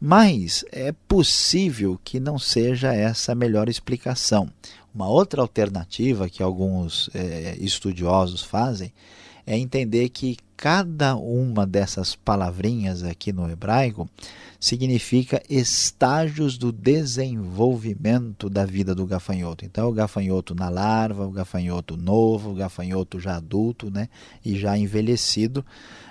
Mas 0.01 0.65
é 0.73 0.91
possível 1.07 2.01
que 2.03 2.19
não 2.19 2.37
seja 2.37 2.93
essa 2.93 3.31
a 3.31 3.37
melhor 3.37 3.69
explicação. 3.69 4.51
Uma 4.93 5.09
outra 5.09 5.41
alternativa 5.41 6.29
que 6.29 6.43
alguns 6.43 7.09
é, 7.15 7.57
estudiosos 7.61 8.43
fazem 8.43 8.93
é 9.47 9.59
entender 9.59 10.09
que 10.09 10.37
cada 10.57 11.17
uma 11.17 11.67
dessas 11.67 12.15
palavrinhas 12.15 13.03
aqui 13.03 13.33
no 13.33 13.51
hebraico 13.51 14.09
significa 14.59 15.43
estágios 15.51 16.57
do 16.57 16.73
desenvolvimento 16.73 18.49
da 18.49 18.65
vida 18.65 18.95
do 18.95 19.05
gafanhoto. 19.05 19.65
Então, 19.65 19.89
o 19.89 19.93
gafanhoto 19.93 20.55
na 20.55 20.71
larva, 20.71 21.27
o 21.27 21.31
gafanhoto 21.31 21.97
novo, 21.97 22.51
o 22.51 22.55
gafanhoto 22.55 23.21
já 23.21 23.37
adulto 23.37 23.91
né, 23.91 24.09
e 24.43 24.57
já 24.59 24.79
envelhecido, 24.79 25.65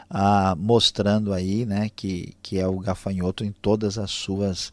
ah, 0.10 0.56
mostrando 0.56 1.34
aí 1.34 1.66
né, 1.66 1.90
que, 1.96 2.36
que 2.44 2.60
é 2.60 2.68
o 2.68 2.78
gafanhoto 2.78 3.44
em 3.44 3.52
todas 3.52 3.98
as 3.98 4.12
suas 4.12 4.72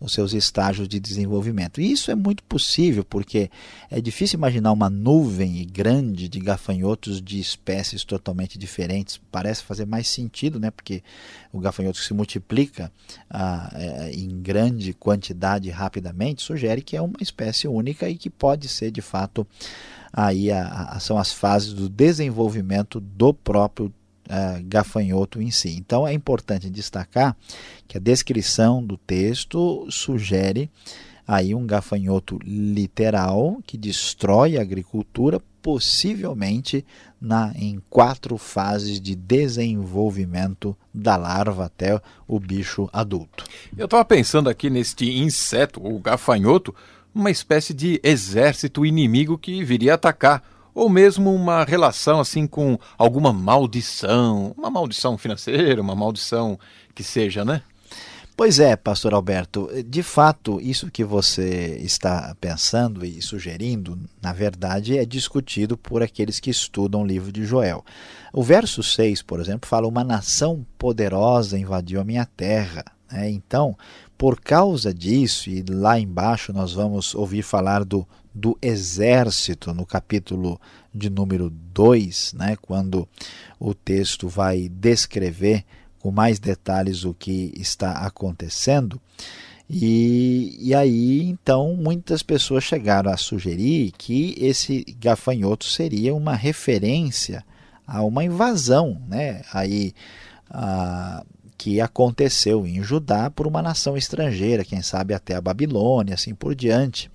os 0.00 0.12
seus 0.12 0.32
estágios 0.32 0.88
de 0.88 1.00
desenvolvimento. 1.00 1.80
E 1.80 1.90
isso 1.90 2.10
é 2.10 2.14
muito 2.14 2.42
possível, 2.44 3.04
porque 3.04 3.50
é 3.90 4.00
difícil 4.00 4.36
imaginar 4.38 4.72
uma 4.72 4.88
nuvem 4.88 5.66
grande 5.66 6.28
de 6.28 6.38
gafanhotos 6.40 7.20
de 7.20 7.40
espécies 7.40 8.04
totalmente 8.04 8.58
diferentes. 8.58 9.20
Parece 9.30 9.62
fazer 9.62 9.86
mais 9.86 10.08
sentido, 10.08 10.60
né? 10.60 10.70
porque 10.70 11.02
o 11.52 11.58
gafanhoto 11.58 11.98
que 11.98 12.04
se 12.04 12.14
multiplica 12.14 12.92
ah, 13.30 13.70
é, 13.74 14.12
em 14.12 14.40
grande 14.40 14.92
quantidade 14.92 15.68
rapidamente 15.70 16.42
sugere 16.42 16.82
que 16.82 16.96
é 16.96 17.02
uma 17.02 17.18
espécie 17.20 17.66
única 17.66 18.08
e 18.08 18.16
que 18.16 18.30
pode 18.30 18.68
ser 18.68 18.90
de 18.90 19.00
fato 19.00 19.46
aí 20.12 20.50
a, 20.50 20.90
a, 20.90 21.00
são 21.00 21.18
as 21.18 21.32
fases 21.32 21.72
do 21.72 21.88
desenvolvimento 21.88 23.00
do 23.00 23.34
próprio 23.34 23.92
uh, 24.28 24.62
gafanhoto 24.64 25.40
em 25.40 25.50
si. 25.50 25.76
Então 25.76 26.06
é 26.06 26.12
importante 26.12 26.70
destacar 26.70 27.36
que 27.86 27.96
a 27.96 28.00
descrição 28.00 28.84
do 28.84 28.96
texto 28.96 29.86
sugere 29.90 30.70
aí 31.26 31.54
um 31.54 31.66
gafanhoto 31.66 32.38
literal 32.42 33.58
que 33.66 33.76
destrói 33.76 34.56
a 34.56 34.62
agricultura, 34.62 35.38
possivelmente 35.60 36.86
na, 37.20 37.52
em 37.54 37.82
quatro 37.90 38.38
fases 38.38 38.98
de 38.98 39.14
desenvolvimento 39.14 40.74
da 40.94 41.16
larva 41.16 41.66
até 41.66 42.00
o 42.26 42.40
bicho 42.40 42.88
adulto. 42.90 43.44
Eu 43.76 43.84
estava 43.84 44.04
pensando 44.06 44.48
aqui 44.48 44.70
neste 44.70 45.18
inseto, 45.18 45.84
o 45.84 45.98
gafanhoto, 45.98 46.74
uma 47.14 47.30
espécie 47.30 47.74
de 47.74 48.00
exército 48.02 48.86
inimigo 48.86 49.36
que 49.36 49.62
viria 49.62 49.94
atacar 49.94 50.42
ou 50.78 50.88
mesmo 50.88 51.34
uma 51.34 51.64
relação 51.64 52.20
assim 52.20 52.46
com 52.46 52.78
alguma 52.96 53.32
maldição, 53.32 54.54
uma 54.56 54.70
maldição 54.70 55.18
financeira, 55.18 55.82
uma 55.82 55.96
maldição 55.96 56.56
que 56.94 57.02
seja, 57.02 57.44
né? 57.44 57.62
Pois 58.36 58.60
é, 58.60 58.76
pastor 58.76 59.12
Alberto, 59.12 59.68
de 59.84 60.00
fato, 60.04 60.60
isso 60.60 60.88
que 60.88 61.02
você 61.02 61.76
está 61.82 62.36
pensando 62.40 63.04
e 63.04 63.20
sugerindo, 63.20 63.98
na 64.22 64.32
verdade, 64.32 64.96
é 64.96 65.04
discutido 65.04 65.76
por 65.76 66.00
aqueles 66.00 66.38
que 66.38 66.48
estudam 66.48 67.02
o 67.02 67.06
livro 67.06 67.32
de 67.32 67.44
Joel. 67.44 67.84
O 68.32 68.40
verso 68.40 68.80
6, 68.80 69.22
por 69.22 69.40
exemplo, 69.40 69.68
fala: 69.68 69.88
Uma 69.88 70.04
nação 70.04 70.64
poderosa 70.78 71.58
invadiu 71.58 72.00
a 72.00 72.04
minha 72.04 72.24
terra. 72.24 72.84
É, 73.10 73.28
então, 73.28 73.76
por 74.16 74.40
causa 74.40 74.94
disso, 74.94 75.50
e 75.50 75.64
lá 75.68 75.98
embaixo 75.98 76.52
nós 76.52 76.72
vamos 76.72 77.16
ouvir 77.16 77.42
falar 77.42 77.84
do 77.84 78.06
do 78.38 78.56
exército, 78.62 79.74
no 79.74 79.84
capítulo 79.84 80.60
de 80.94 81.10
número 81.10 81.50
2, 81.50 82.34
né, 82.34 82.56
quando 82.62 83.08
o 83.58 83.74
texto 83.74 84.28
vai 84.28 84.68
descrever 84.68 85.64
com 85.98 86.12
mais 86.12 86.38
detalhes 86.38 87.04
o 87.04 87.12
que 87.12 87.52
está 87.56 87.92
acontecendo. 87.92 89.00
E, 89.68 90.56
e 90.60 90.74
aí, 90.74 91.22
então, 91.28 91.74
muitas 91.74 92.22
pessoas 92.22 92.62
chegaram 92.62 93.10
a 93.10 93.16
sugerir 93.16 93.92
que 93.98 94.34
esse 94.38 94.84
gafanhoto 94.98 95.64
seria 95.64 96.14
uma 96.14 96.34
referência 96.34 97.44
a 97.86 98.02
uma 98.02 98.24
invasão, 98.24 99.02
né? 99.08 99.42
Aí, 99.52 99.92
a, 100.48 101.24
que 101.58 101.80
aconteceu 101.80 102.64
em 102.64 102.82
Judá 102.84 103.28
por 103.30 103.46
uma 103.46 103.60
nação 103.60 103.96
estrangeira, 103.96 104.64
quem 104.64 104.80
sabe 104.80 105.12
até 105.12 105.34
a 105.34 105.40
Babilônia, 105.40 106.14
assim 106.14 106.34
por 106.34 106.54
diante. 106.54 107.10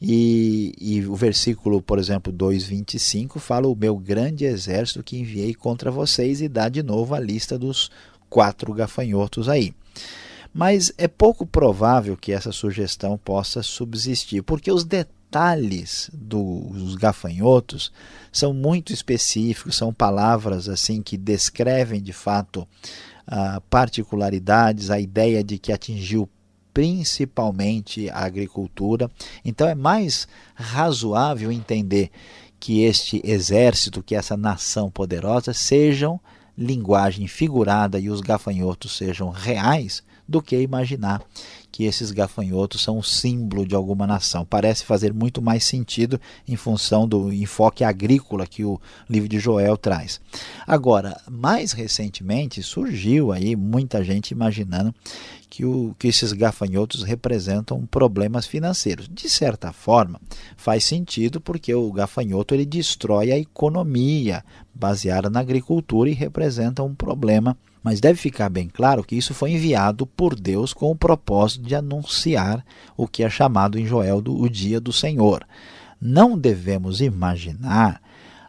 E, 0.00 0.74
e 0.78 1.06
o 1.06 1.14
versículo, 1.14 1.80
por 1.80 1.98
exemplo, 1.98 2.32
2,25 2.32 3.38
fala: 3.38 3.66
O 3.66 3.74
meu 3.74 3.96
grande 3.96 4.44
exército 4.44 5.02
que 5.02 5.18
enviei 5.18 5.54
contra 5.54 5.90
vocês, 5.90 6.40
e 6.40 6.48
dá 6.48 6.68
de 6.68 6.82
novo 6.82 7.14
a 7.14 7.20
lista 7.20 7.58
dos 7.58 7.90
quatro 8.28 8.72
gafanhotos 8.72 9.48
aí. 9.48 9.74
Mas 10.52 10.92
é 10.96 11.06
pouco 11.06 11.46
provável 11.46 12.16
que 12.16 12.32
essa 12.32 12.52
sugestão 12.52 13.18
possa 13.18 13.62
subsistir, 13.62 14.42
porque 14.42 14.72
os 14.72 14.84
detalhes 14.84 16.10
dos 16.12 16.94
gafanhotos 16.94 17.92
são 18.32 18.54
muito 18.54 18.92
específicos, 18.92 19.76
são 19.76 19.92
palavras 19.92 20.68
assim 20.68 21.02
que 21.02 21.16
descrevem 21.16 22.02
de 22.02 22.12
fato 22.12 22.66
ah, 23.26 23.60
particularidades, 23.68 24.90
a 24.90 24.98
ideia 24.98 25.42
de 25.42 25.58
que 25.58 25.72
atingiu 25.72 26.28
principalmente 26.76 28.10
a 28.10 28.18
agricultura. 28.26 29.10
Então 29.42 29.66
é 29.66 29.74
mais 29.74 30.28
razoável 30.54 31.50
entender 31.50 32.10
que 32.60 32.82
este 32.82 33.22
exército, 33.24 34.02
que 34.02 34.14
essa 34.14 34.36
nação 34.36 34.90
poderosa 34.90 35.54
sejam 35.54 36.20
linguagem 36.56 37.26
figurada 37.26 37.98
e 37.98 38.10
os 38.10 38.20
gafanhotos 38.20 38.94
sejam 38.94 39.30
reais, 39.30 40.02
do 40.28 40.42
que 40.42 40.60
imaginar 40.60 41.22
que 41.76 41.84
esses 41.84 42.10
gafanhotos 42.10 42.82
são 42.82 42.96
um 42.96 43.02
símbolo 43.02 43.66
de 43.66 43.74
alguma 43.74 44.06
nação. 44.06 44.46
Parece 44.46 44.82
fazer 44.82 45.12
muito 45.12 45.42
mais 45.42 45.62
sentido 45.62 46.18
em 46.48 46.56
função 46.56 47.06
do 47.06 47.30
enfoque 47.30 47.84
agrícola 47.84 48.46
que 48.46 48.64
o 48.64 48.80
livro 49.10 49.28
de 49.28 49.38
Joel 49.38 49.76
traz. 49.76 50.18
Agora, 50.66 51.20
mais 51.30 51.72
recentemente 51.72 52.62
surgiu 52.62 53.30
aí 53.30 53.54
muita 53.54 54.02
gente 54.02 54.30
imaginando 54.30 54.94
que, 55.50 55.64
o, 55.66 55.94
que 55.98 56.08
esses 56.08 56.32
gafanhotos 56.32 57.02
representam 57.02 57.84
problemas 57.86 58.46
financeiros. 58.46 59.06
De 59.06 59.28
certa 59.28 59.70
forma, 59.72 60.20
faz 60.56 60.84
sentido 60.84 61.40
porque 61.42 61.74
o 61.74 61.92
gafanhoto 61.92 62.54
ele 62.54 62.64
destrói 62.64 63.32
a 63.32 63.38
economia 63.38 64.42
baseada 64.74 65.28
na 65.28 65.40
agricultura 65.40 66.08
e 66.08 66.14
representa 66.14 66.82
um 66.82 66.94
problema 66.94 67.56
mas 67.86 68.00
deve 68.00 68.18
ficar 68.18 68.48
bem 68.48 68.68
claro 68.68 69.04
que 69.04 69.14
isso 69.14 69.32
foi 69.32 69.52
enviado 69.52 70.08
por 70.08 70.34
Deus 70.34 70.72
com 70.72 70.90
o 70.90 70.96
propósito 70.96 71.64
de 71.64 71.72
anunciar 71.72 72.66
o 72.96 73.06
que 73.06 73.22
é 73.22 73.30
chamado 73.30 73.78
em 73.78 73.86
Joel 73.86 74.20
do 74.20 74.36
o 74.36 74.50
dia 74.50 74.80
do 74.80 74.92
Senhor. 74.92 75.46
Não 76.00 76.36
devemos 76.36 77.00
imaginar 77.00 78.02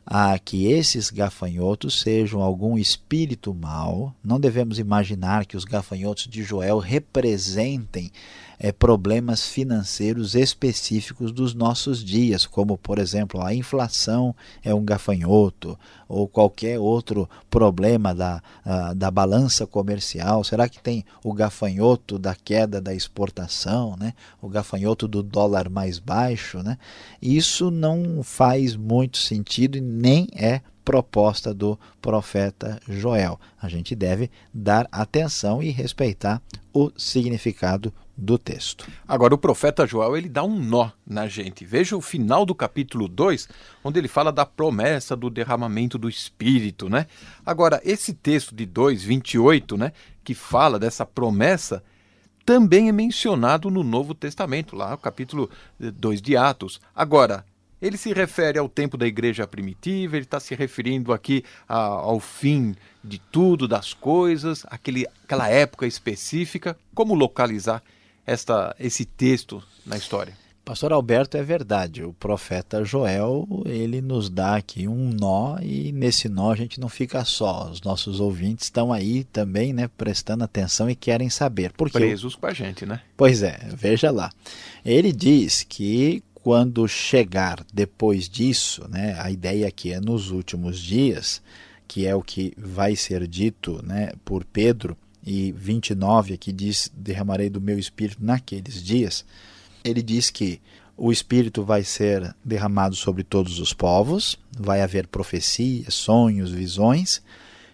a 0.04 0.39
que 0.39 0.65
esses 0.65 1.12
gafanhotos 1.12 2.02
sejam 2.02 2.41
algum 2.41 2.80
espírito 2.80 3.54
mau. 3.54 4.12
Não 4.23 4.39
devemos 4.39 4.80
imaginar 4.80 5.45
que 5.45 5.56
os 5.56 5.65
gafanhotos 5.65 6.28
de 6.28 6.41
Joel 6.41 6.80
representem 6.80 8.12
é, 8.60 8.72
problemas 8.72 9.48
financeiros 9.48 10.36
específicos 10.36 11.32
dos 11.32 11.54
nossos 11.54 12.04
dias, 12.04 12.46
como, 12.46 12.78
por 12.78 12.98
exemplo, 12.98 13.41
a 13.41 13.54
inflação 13.54 14.36
é 14.63 14.74
um 14.74 14.84
gafanhoto, 14.84 15.78
ou 16.08 16.28
qualquer 16.28 16.80
outro 16.80 17.30
problema 17.50 18.15
da, 18.15 18.41
a, 18.65 18.93
da 18.93 19.12
balança 19.12 19.67
comercial. 19.67 20.43
Será 20.43 20.67
que 20.67 20.82
tem 20.82 21.06
o 21.24 21.34
gafanhoto 21.34 22.17
da 22.17 22.34
queda 22.34 22.82
da 22.82 22.93
exportação, 22.93 23.96
né? 24.00 24.13
o 24.41 24.48
gafanhoto 24.48 25.08
do 25.08 25.22
dólar 25.22 25.70
mais 25.70 26.00
baixo? 26.00 26.63
Né? 26.63 26.78
Isso 27.22 27.70
não 27.70 28.24
faz 28.24 28.76
muito 28.76 29.17
sentido 29.17 29.78
e 29.78 29.82
nem 29.82 30.28
é 30.34 30.62
proposta 30.84 31.54
do 31.54 31.78
profeta 32.02 32.80
Joel. 32.88 33.38
A 33.62 33.67
gente 33.67 33.93
deve 33.93 34.32
dar 34.54 34.88
atenção 34.89 35.62
e 35.62 35.70
respeitar 35.70 36.41
o 36.74 36.89
significado 36.96 37.93
do 38.17 38.38
texto. 38.38 38.88
Agora, 39.08 39.36
o 39.36 39.38
profeta 39.38 39.86
Joel 39.86 40.17
ele 40.17 40.27
dá 40.27 40.43
um 40.43 40.60
nó 40.60 40.89
na 41.06 41.27
gente. 41.27 41.63
Veja 41.63 41.95
o 41.95 42.01
final 42.01 42.45
do 42.45 42.56
capítulo 42.56 43.08
2, 43.08 43.47
onde 43.84 43.99
ele 43.99 44.08
fala 44.08 44.32
da 44.32 44.45
promessa 44.45 45.15
do 45.15 45.30
derramamento 45.30 45.99
do 45.99 46.10
Espírito. 46.10 46.89
Né? 46.89 47.06
Agora, 47.45 47.80
esse 47.86 48.13
texto 48.13 48.56
de 48.56 48.65
2, 48.65 49.03
28, 49.03 49.77
né, 49.77 49.91
que 50.23 50.34
fala 50.34 50.80
dessa 50.80 51.06
promessa, 51.06 51.84
também 52.43 52.89
é 52.89 52.91
mencionado 52.91 53.69
no 53.69 53.84
Novo 53.84 54.15
Testamento, 54.15 54.75
lá 54.75 54.91
no 54.91 54.97
capítulo 54.97 55.49
2 55.80 56.21
de 56.21 56.36
Atos. 56.36 56.82
Agora, 56.95 57.45
ele 57.80 57.97
se 57.97 58.12
refere 58.12 58.58
ao 58.58 58.67
tempo 58.67 58.97
da 58.97 59.06
igreja 59.06 59.45
primitiva, 59.45 60.15
ele 60.15 60.25
está 60.25 60.39
se 60.39 60.56
referindo 60.56 61.13
aqui 61.13 61.43
a, 61.69 61.77
ao 61.77 62.19
fim 62.19 62.75
de 63.03 63.19
tudo, 63.19 63.67
das 63.67 63.93
coisas, 63.93 64.65
aquele, 64.67 65.06
aquela 65.23 65.47
época 65.47 65.86
específica. 65.86 66.75
Como 66.95 67.13
localizar 67.13 67.84
esta, 68.28 68.76
esse 68.78 69.06
texto 69.06 69.63
na 69.86 69.98
história? 69.98 70.34
Pastor 70.66 70.92
Alberto, 70.92 71.38
é 71.38 71.42
verdade. 71.42 72.04
O 72.04 72.12
profeta 72.12 72.84
Joel, 72.84 73.48
ele 73.66 74.02
nos 74.02 74.30
dá 74.30 74.58
aqui 74.58 74.86
um 74.86 75.12
nó 75.12 75.58
e 75.62 75.94
nesse 75.94 76.28
nó 76.28 76.52
a 76.52 76.56
gente 76.58 76.78
não 76.78 76.90
fica 76.90 77.24
só. 77.24 77.70
Os 77.72 77.82
nossos 77.82 78.20
ouvintes 78.20 78.66
estão 78.66 78.92
aí 78.92 79.24
também, 79.24 79.72
né, 79.72 79.88
prestando 79.98 80.44
atenção 80.44 80.90
e 80.90 80.96
querem 80.96 81.30
saber. 81.30 81.72
Por 81.72 81.90
quê? 81.90 82.00
Presos 82.00 82.36
com 82.36 82.48
a 82.48 82.54
gente, 82.54 82.86
né? 82.86 83.00
Pois 83.16 83.42
é, 83.44 83.58
veja 83.74 84.12
lá. 84.12 84.30
Ele 84.84 85.13
diz 85.13 85.63
que 85.63 86.22
quando 86.34 86.86
chegar 86.86 87.66
depois 87.74 88.28
disso, 88.28 88.86
né, 88.90 89.18
a 89.22 89.32
ideia 89.32 89.70
aqui 89.70 89.94
é 89.94 90.02
nos 90.02 90.32
últimos 90.32 90.80
dias, 90.80 91.42
que 91.88 92.06
é 92.06 92.13
o 92.13 92.22
que 92.22 92.54
vai 92.58 92.94
ser 92.94 93.26
dito 93.26 93.82
né, 93.86 94.12
por 94.26 94.44
Pedro, 94.44 94.98
e 95.28 95.52
29 95.52 96.34
aqui 96.34 96.54
diz: 96.54 96.90
derramarei 96.96 97.50
do 97.50 97.60
meu 97.60 97.78
espírito 97.78 98.24
naqueles 98.24 98.82
dias. 98.82 99.26
Ele 99.84 100.02
diz 100.02 100.30
que 100.30 100.62
o 100.96 101.12
espírito 101.12 101.63
vai 101.63 101.84
ser 101.84 102.34
derramado 102.44 102.96
sobre 102.96 103.24
todos 103.24 103.60
os 103.60 103.74
povos, 103.74 104.40
vai 104.58 104.82
haver 104.82 105.06
profecias, 105.06 105.94
sonhos, 105.94 106.52
visões 106.52 107.22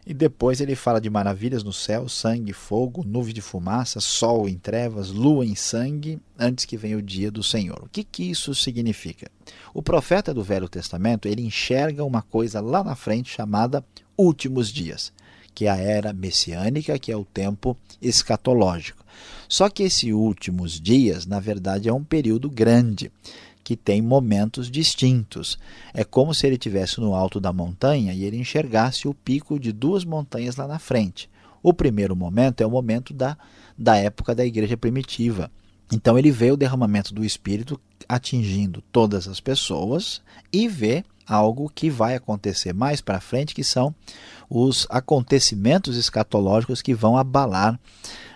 e 0.05 0.13
depois 0.13 0.59
ele 0.59 0.75
fala 0.75 0.99
de 0.99 1.09
maravilhas 1.09 1.63
no 1.63 1.71
céu, 1.71 2.09
sangue, 2.09 2.51
fogo, 2.51 3.05
nuvem 3.05 3.33
de 3.33 3.39
fumaça, 3.39 4.01
sol 4.01 4.49
em 4.49 4.57
trevas, 4.57 5.11
lua 5.11 5.45
em 5.45 5.55
sangue, 5.55 6.19
antes 6.37 6.65
que 6.65 6.75
venha 6.75 6.97
o 6.97 7.01
dia 7.01 7.31
do 7.31 7.41
Senhor. 7.41 7.83
O 7.83 7.89
que, 7.89 8.03
que 8.03 8.29
isso 8.29 8.53
significa? 8.53 9.31
O 9.73 9.81
profeta 9.81 10.33
do 10.33 10.43
Velho 10.43 10.67
Testamento 10.67 11.27
ele 11.27 11.41
enxerga 11.41 12.03
uma 12.03 12.21
coisa 12.21 12.59
lá 12.59 12.83
na 12.83 12.95
frente 12.95 13.33
chamada 13.33 13.85
últimos 14.17 14.69
dias, 14.69 15.13
que 15.53 15.65
é 15.65 15.69
a 15.69 15.77
era 15.77 16.13
messiânica, 16.13 16.97
que 16.99 17.11
é 17.11 17.17
o 17.17 17.25
tempo 17.25 17.77
escatológico. 18.01 19.03
Só 19.47 19.69
que 19.69 19.83
esses 19.83 20.11
últimos 20.11 20.79
dias, 20.79 21.25
na 21.25 21.39
verdade, 21.39 21.87
é 21.87 21.93
um 21.93 22.03
período 22.03 22.49
grande 22.49 23.11
que 23.63 23.77
tem 23.77 24.01
momentos 24.01 24.69
distintos. 24.69 25.57
É 25.93 26.03
como 26.03 26.33
se 26.33 26.45
ele 26.45 26.55
estivesse 26.55 26.99
no 26.99 27.15
alto 27.15 27.39
da 27.39 27.53
montanha 27.53 28.13
e 28.13 28.23
ele 28.23 28.37
enxergasse 28.37 29.07
o 29.07 29.13
pico 29.13 29.59
de 29.59 29.71
duas 29.71 30.03
montanhas 30.03 30.57
lá 30.57 30.67
na 30.67 30.79
frente. 30.79 31.29
O 31.61 31.73
primeiro 31.73 32.15
momento 32.15 32.61
é 32.61 32.65
o 32.65 32.71
momento 32.71 33.13
da, 33.13 33.37
da 33.77 33.95
época 33.95 34.35
da 34.35 34.45
igreja 34.45 34.75
primitiva. 34.75 35.49
Então 35.93 36.17
ele 36.17 36.31
vê 36.31 36.51
o 36.51 36.57
derramamento 36.57 37.13
do 37.13 37.23
Espírito 37.23 37.79
atingindo 38.07 38.83
todas 38.91 39.27
as 39.27 39.39
pessoas 39.39 40.21
e 40.51 40.67
vê 40.67 41.03
algo 41.25 41.71
que 41.73 41.89
vai 41.89 42.15
acontecer 42.15 42.73
mais 42.73 42.99
para 42.99 43.21
frente, 43.21 43.55
que 43.55 43.63
são 43.63 43.95
os 44.49 44.85
acontecimentos 44.89 45.95
escatológicos 45.95 46.81
que 46.81 46.93
vão 46.93 47.17
abalar 47.17 47.79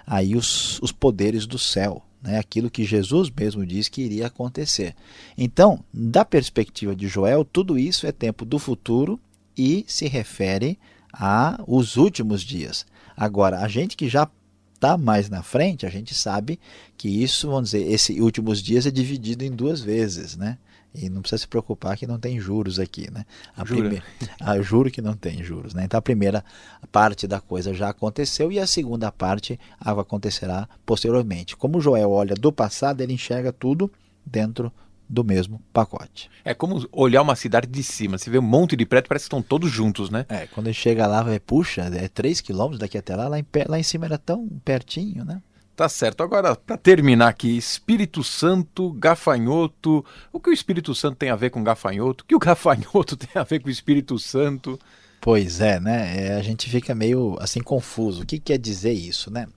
aí 0.06 0.36
os, 0.36 0.80
os 0.82 0.92
poderes 0.92 1.46
do 1.46 1.60
céu 1.60 2.04
né, 2.22 2.38
aquilo 2.38 2.70
que 2.70 2.84
Jesus 2.84 3.30
mesmo 3.30 3.66
disse 3.66 3.92
que 3.92 4.02
iria 4.02 4.28
acontecer. 4.28 4.96
Então, 5.38 5.84
da 5.94 6.26
perspectiva 6.26 6.96
de 6.96 7.08
Joel, 7.08 7.46
tudo 7.46 7.78
isso 7.78 8.08
é 8.08 8.12
tempo 8.12 8.44
do 8.44 8.60
futuro 8.60 9.20
e 9.58 9.86
se 9.88 10.08
refere 10.08 10.78
a 11.12 11.64
os 11.68 11.96
últimos 11.96 12.42
dias. 12.42 12.86
Agora, 13.16 13.60
a 13.60 13.68
gente 13.68 13.96
que 13.96 14.08
já 14.08 14.28
está 14.78 14.98
mais 14.98 15.30
na 15.30 15.44
frente, 15.44 15.86
a 15.86 15.90
gente 15.90 16.14
sabe 16.14 16.60
que 16.96 17.10
isso, 17.10 17.50
vamos 17.50 17.72
dizer, 17.72 17.92
esses 17.92 18.18
últimos 18.20 18.62
dias 18.62 18.86
é 18.86 18.92
dividido 18.92 19.44
em 19.44 19.52
duas 19.52 19.82
vezes, 19.82 20.38
né? 20.38 20.58
E 20.96 21.10
não 21.10 21.22
precisa 21.22 21.42
se 21.42 21.48
preocupar 21.48 21.98
que 21.98 22.08
não 22.08 22.18
tem 22.18 22.40
juros 22.40 22.80
aqui, 22.80 23.12
né? 23.12 23.26
A 23.56 23.66
Jura? 23.66 24.02
Ah, 24.40 24.60
juro 24.62 24.90
que 24.90 25.02
não 25.02 25.14
tem 25.14 25.44
juros, 25.44 25.74
né? 25.74 25.84
Então 25.84 25.98
a 25.98 26.02
primeira 26.02 26.44
parte 26.92 27.28
da 27.28 27.40
coisa 27.40 27.74
já 27.74 27.90
aconteceu 27.90 28.52
e 28.52 28.60
a 28.60 28.66
segunda 28.66 29.12
parte 29.12 29.60
acontecerá 29.80 30.68
posteriormente. 30.86 31.58
Como 31.58 31.82
Joel 31.82 32.10
olha 32.10 32.34
do 32.36 32.52
passado, 32.52 33.02
ele 33.02 33.14
enxerga 33.14 33.52
tudo 33.52 33.92
dentro 34.26 34.72
do 35.10 35.24
mesmo 35.24 35.62
pacote. 35.72 36.30
É 36.44 36.54
como 36.54 36.88
olhar 36.92 37.22
uma 37.22 37.36
cidade 37.36 37.68
de 37.68 37.84
cima. 37.84 38.18
Você 38.18 38.30
vê 38.30 38.40
um 38.40 38.44
monte 38.44 38.76
de 38.76 38.86
prédios, 38.86 39.08
parece 39.08 39.24
que 39.24 39.28
estão 39.28 39.42
todos 39.42 39.72
juntos, 39.72 40.10
né? 40.10 40.26
É, 40.30 40.48
quando 40.48 40.68
ele 40.68 40.74
chega 40.74 41.08
lá, 41.08 41.22
vai, 41.24 41.40
puxa, 41.40 41.84
é 41.84 42.08
3 42.08 42.42
quilômetros 42.42 42.80
daqui 42.80 42.98
até 42.98 43.16
lá, 43.16 43.28
lá 43.28 43.40
em, 43.40 43.46
lá 43.68 43.80
em 43.80 43.84
cima 43.84 44.06
era 44.06 44.18
tão 44.18 44.48
pertinho, 44.64 45.24
né? 45.24 45.42
Tá 45.78 45.88
certo. 45.88 46.24
Agora, 46.24 46.56
para 46.56 46.76
terminar 46.76 47.28
aqui, 47.28 47.56
Espírito 47.56 48.24
Santo, 48.24 48.92
gafanhoto. 48.94 50.04
O 50.34 50.40
que 50.40 50.50
o 50.50 50.54
Espírito 50.54 50.96
Santo 50.96 51.18
tem 51.18 51.30
a 51.30 51.36
ver 51.36 51.52
com 51.52 51.64
gafanhoto? 51.64 52.24
O 52.24 52.28
que 52.28 52.36
o 52.36 52.40
gafanhoto 52.40 53.16
tem 53.16 53.30
a 53.36 53.44
ver 53.44 53.60
com 53.60 53.68
o 53.68 53.72
Espírito 53.72 54.18
Santo? 54.18 54.80
Pois 55.20 55.60
é, 55.60 55.80
né? 55.80 56.28
É, 56.28 56.34
a 56.36 56.42
gente 56.42 56.70
fica 56.70 56.94
meio 56.94 57.36
assim 57.40 57.60
confuso. 57.60 58.22
O 58.22 58.26
que 58.26 58.40
quer 58.40 58.58
dizer 58.58 58.94
isso, 58.94 59.32
né? 59.32 59.48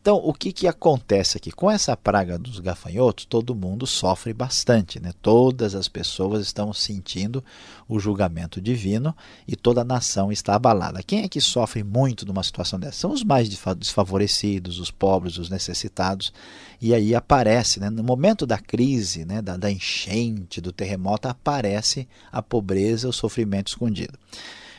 Então, 0.00 0.16
o 0.16 0.34
que, 0.34 0.52
que 0.52 0.68
acontece 0.68 1.38
aqui? 1.38 1.50
Com 1.50 1.70
essa 1.70 1.96
praga 1.96 2.36
dos 2.36 2.58
gafanhotos, 2.58 3.24
todo 3.24 3.54
mundo 3.54 3.86
sofre 3.86 4.34
bastante, 4.34 5.00
né? 5.00 5.12
Todas 5.22 5.74
as 5.74 5.88
pessoas 5.88 6.44
estão 6.44 6.74
sentindo 6.74 7.42
o 7.88 7.98
julgamento 7.98 8.60
divino 8.60 9.16
e 9.48 9.56
toda 9.56 9.80
a 9.80 9.84
nação 9.84 10.30
está 10.30 10.56
abalada. 10.56 11.02
Quem 11.02 11.22
é 11.22 11.28
que 11.28 11.40
sofre 11.40 11.82
muito 11.82 12.26
numa 12.26 12.42
situação 12.42 12.78
dessa? 12.78 12.98
São 12.98 13.12
os 13.12 13.24
mais 13.24 13.48
desfavorecidos, 13.78 14.78
os 14.78 14.90
pobres, 14.90 15.38
os 15.38 15.48
necessitados. 15.48 16.34
E 16.82 16.92
aí 16.92 17.14
aparece, 17.14 17.80
né? 17.80 17.88
no 17.88 18.02
momento 18.02 18.44
da 18.44 18.58
crise, 18.58 19.24
né? 19.24 19.40
da, 19.40 19.56
da 19.56 19.70
enchente, 19.70 20.60
do 20.60 20.72
terremoto, 20.72 21.28
aparece 21.28 22.06
a 22.30 22.42
pobreza, 22.42 23.08
o 23.08 23.12
sofrimento 23.12 23.68
escondido. 23.68 24.18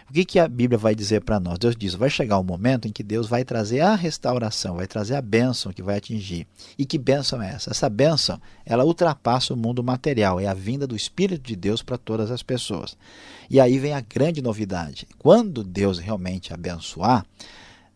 O 0.07 0.13
que, 0.13 0.23
que 0.23 0.37
a 0.37 0.47
Bíblia 0.47 0.77
vai 0.77 0.93
dizer 0.93 1.21
para 1.21 1.39
nós? 1.39 1.57
Deus 1.57 1.75
diz: 1.75 1.95
vai 1.95 2.09
chegar 2.11 2.39
um 2.39 2.43
momento 2.43 2.87
em 2.87 2.91
que 2.91 3.01
Deus 3.01 3.27
vai 3.27 3.43
trazer 3.43 3.79
a 3.79 3.95
restauração, 3.95 4.75
vai 4.75 4.85
trazer 4.85 5.15
a 5.15 5.21
bênção 5.21 5.73
que 5.73 5.81
vai 5.81 5.97
atingir. 5.97 6.45
E 6.77 6.85
que 6.85 6.97
bênção 6.97 7.41
é 7.41 7.53
essa? 7.53 7.71
Essa 7.71 7.89
bênção, 7.89 8.39
ela 8.63 8.85
ultrapassa 8.85 9.53
o 9.53 9.57
mundo 9.57 9.83
material, 9.83 10.39
é 10.39 10.45
a 10.45 10.53
vinda 10.53 10.85
do 10.85 10.95
Espírito 10.95 11.47
de 11.47 11.55
Deus 11.55 11.81
para 11.81 11.97
todas 11.97 12.29
as 12.29 12.43
pessoas. 12.43 12.95
E 13.49 13.59
aí 13.59 13.79
vem 13.79 13.93
a 13.93 14.01
grande 14.01 14.43
novidade: 14.43 15.07
quando 15.17 15.63
Deus 15.63 15.97
realmente 15.97 16.53
abençoar, 16.53 17.25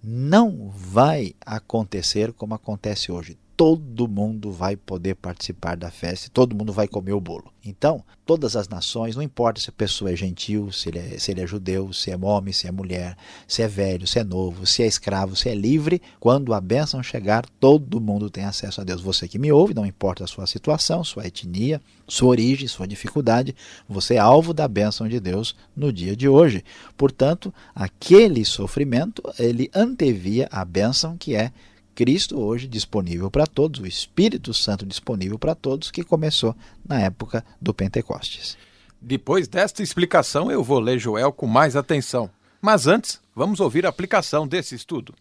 não 0.04 0.72
vai 0.76 1.36
acontecer 1.46 2.34
como 2.34 2.56
acontece 2.56 3.12
hoje 3.12 3.38
todo 3.60 4.08
mundo 4.08 4.54
vai 4.54 4.78
poder 4.78 5.16
participar 5.16 5.76
da 5.76 5.92
festa, 5.92 6.30
todo 6.32 6.56
mundo 6.56 6.72
vai 6.72 6.88
comer 6.88 7.12
o 7.12 7.20
bolo. 7.20 7.52
Então, 7.62 8.02
todas 8.26 8.56
as 8.56 8.70
nações, 8.70 9.18
não 9.18 9.22
importa 9.22 9.60
se 9.60 9.70
a 9.70 9.74
pessoa 9.74 10.14
é 10.14 10.16
gentil, 10.16 10.72
se 10.72 10.88
ele 10.88 11.00
é, 11.00 11.20
se 11.20 11.30
ele 11.30 11.42
é 11.42 11.46
judeu, 11.46 11.92
se 11.92 12.10
é 12.10 12.16
homem, 12.16 12.54
se 12.54 12.68
é 12.68 12.72
mulher, 12.72 13.18
se 13.46 13.62
é 13.62 13.68
velho, 13.68 14.08
se 14.08 14.18
é 14.18 14.24
novo, 14.24 14.66
se 14.66 14.82
é 14.82 14.88
escravo, 14.88 15.36
se 15.36 15.50
é 15.50 15.54
livre, 15.54 16.02
quando 16.22 16.54
a 16.54 16.62
bênção 16.62 17.04
chegar, 17.04 17.46
todo 17.60 18.00
mundo 18.00 18.30
tem 18.30 18.46
acesso 18.46 18.80
a 18.80 18.86
Deus. 18.86 19.02
Você 19.02 19.28
que 19.28 19.38
me 19.38 19.52
ouve, 19.52 19.74
não 19.74 19.86
importa 19.86 20.24
a 20.24 20.28
sua 20.28 20.48
situação, 20.48 21.04
sua 21.04 21.28
etnia, 21.28 21.82
sua 22.08 22.30
origem, 22.30 22.66
sua 22.66 22.88
dificuldade, 22.88 23.54
você 23.90 24.16
é 24.16 24.20
alvo 24.20 24.54
da 24.54 24.70
bênção 24.70 25.06
de 25.06 25.20
Deus 25.20 25.54
no 25.76 25.92
dia 25.92 26.16
de 26.16 26.30
hoje. 26.30 26.64
Portanto, 26.96 27.54
aquele 27.76 28.46
sofrimento, 28.46 29.22
ele 29.38 29.70
antevia 29.76 30.48
a 30.50 30.64
bênção 30.64 31.18
que 31.18 31.36
é 31.36 31.52
Cristo 32.00 32.40
hoje 32.40 32.66
disponível 32.66 33.30
para 33.30 33.46
todos, 33.46 33.82
o 33.82 33.86
Espírito 33.86 34.54
Santo 34.54 34.86
disponível 34.86 35.38
para 35.38 35.54
todos, 35.54 35.92
que 35.92 36.02
começou 36.02 36.56
na 36.88 37.02
época 37.02 37.44
do 37.62 37.74
Pentecostes. 37.74 38.58
Depois 39.02 39.50
desta 39.50 39.84
explicação, 39.84 40.50
eu 40.50 40.64
vou 40.64 40.80
ler 40.80 40.98
Joel 40.98 41.34
com 41.34 41.46
mais 41.46 41.76
atenção. 41.76 42.30
Mas 42.62 42.88
antes, 42.88 43.20
vamos 43.36 43.60
ouvir 43.60 43.86
a 43.86 43.90
aplicação 43.90 44.48
desse 44.48 44.76
estudo. 44.76 45.14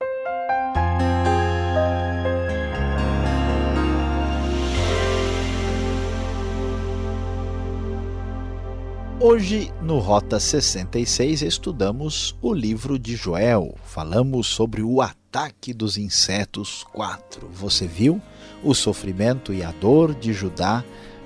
Hoje, 9.21 9.73
no 9.83 9.99
Rota 9.99 10.39
66, 10.39 11.43
estudamos 11.43 12.39
o 12.41 12.55
livro 12.55 12.97
de 13.01 13.17
Joel. 13.17 13.75
Falamos 13.83 14.47
sobre 14.47 14.81
o 14.81 15.03
ataque 15.29 15.75
dos 15.75 15.99
insetos 15.99 16.85
4. 16.85 17.49
Você 17.53 17.87
viu 17.87 18.21
o 18.65 18.75
sofrimento 18.75 19.53
e 19.53 19.63
a 19.63 19.71
dor 19.71 20.15
de 20.15 20.33
Judá 20.33 20.83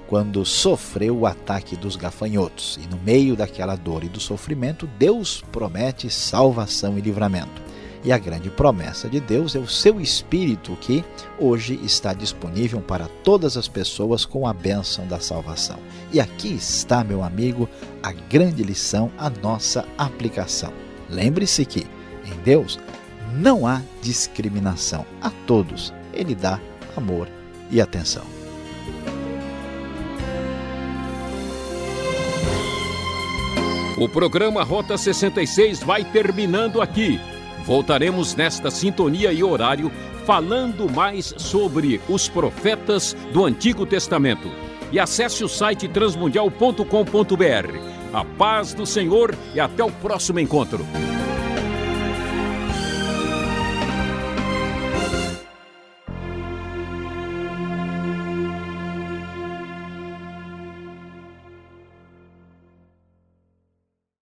quando 0.08 0.44
sofreu 0.44 1.18
o 1.18 1.26
ataque 1.26 1.76
dos 1.76 1.94
gafanhotos. 1.94 2.80
E 2.82 2.86
no 2.88 3.00
meio 3.00 3.36
daquela 3.36 3.76
dor 3.76 4.02
e 4.02 4.08
do 4.08 4.18
sofrimento, 4.18 4.88
Deus 4.98 5.44
promete 5.52 6.10
salvação 6.10 6.98
e 6.98 7.00
livramento. 7.00 7.62
E 8.04 8.10
a 8.10 8.18
grande 8.18 8.50
promessa 8.50 9.08
de 9.08 9.20
Deus 9.20 9.54
é 9.54 9.60
o 9.60 9.68
seu 9.68 10.00
Espírito 10.00 10.76
que 10.80 11.04
hoje 11.38 11.78
está 11.84 12.12
disponível 12.12 12.80
para 12.80 13.06
todas 13.06 13.56
as 13.56 13.68
pessoas 13.68 14.24
com 14.24 14.48
a 14.48 14.52
bênção 14.52 15.06
da 15.06 15.20
salvação. 15.20 15.78
E 16.12 16.20
aqui 16.20 16.52
está, 16.52 17.04
meu 17.04 17.22
amigo, 17.22 17.68
a 18.02 18.10
grande 18.10 18.64
lição, 18.64 19.12
a 19.16 19.30
nossa 19.30 19.86
aplicação. 19.96 20.72
Lembre-se 21.08 21.64
que 21.64 21.86
em 22.24 22.42
Deus 22.42 22.78
não 23.34 23.66
há 23.66 23.82
discriminação. 24.00 25.04
A 25.20 25.30
todos 25.46 25.92
Ele 26.12 26.34
dá 26.34 26.58
amor 26.96 27.28
e 27.70 27.80
atenção. 27.80 28.24
O 33.96 34.08
programa 34.08 34.64
Rota 34.64 34.98
66 34.98 35.82
vai 35.82 36.04
terminando 36.04 36.82
aqui. 36.82 37.20
Voltaremos 37.64 38.34
nesta 38.34 38.70
sintonia 38.70 39.32
e 39.32 39.44
horário 39.44 39.90
falando 40.26 40.90
mais 40.90 41.32
sobre 41.36 42.00
os 42.08 42.28
profetas 42.28 43.16
do 43.32 43.44
Antigo 43.44 43.86
Testamento. 43.86 44.50
E 44.90 44.98
acesse 44.98 45.44
o 45.44 45.48
site 45.48 45.86
transmundial.com.br. 45.88 46.82
A 48.12 48.24
paz 48.24 48.74
do 48.74 48.84
Senhor 48.84 49.36
e 49.54 49.60
até 49.60 49.84
o 49.84 49.90
próximo 49.90 50.40
encontro. 50.40 50.84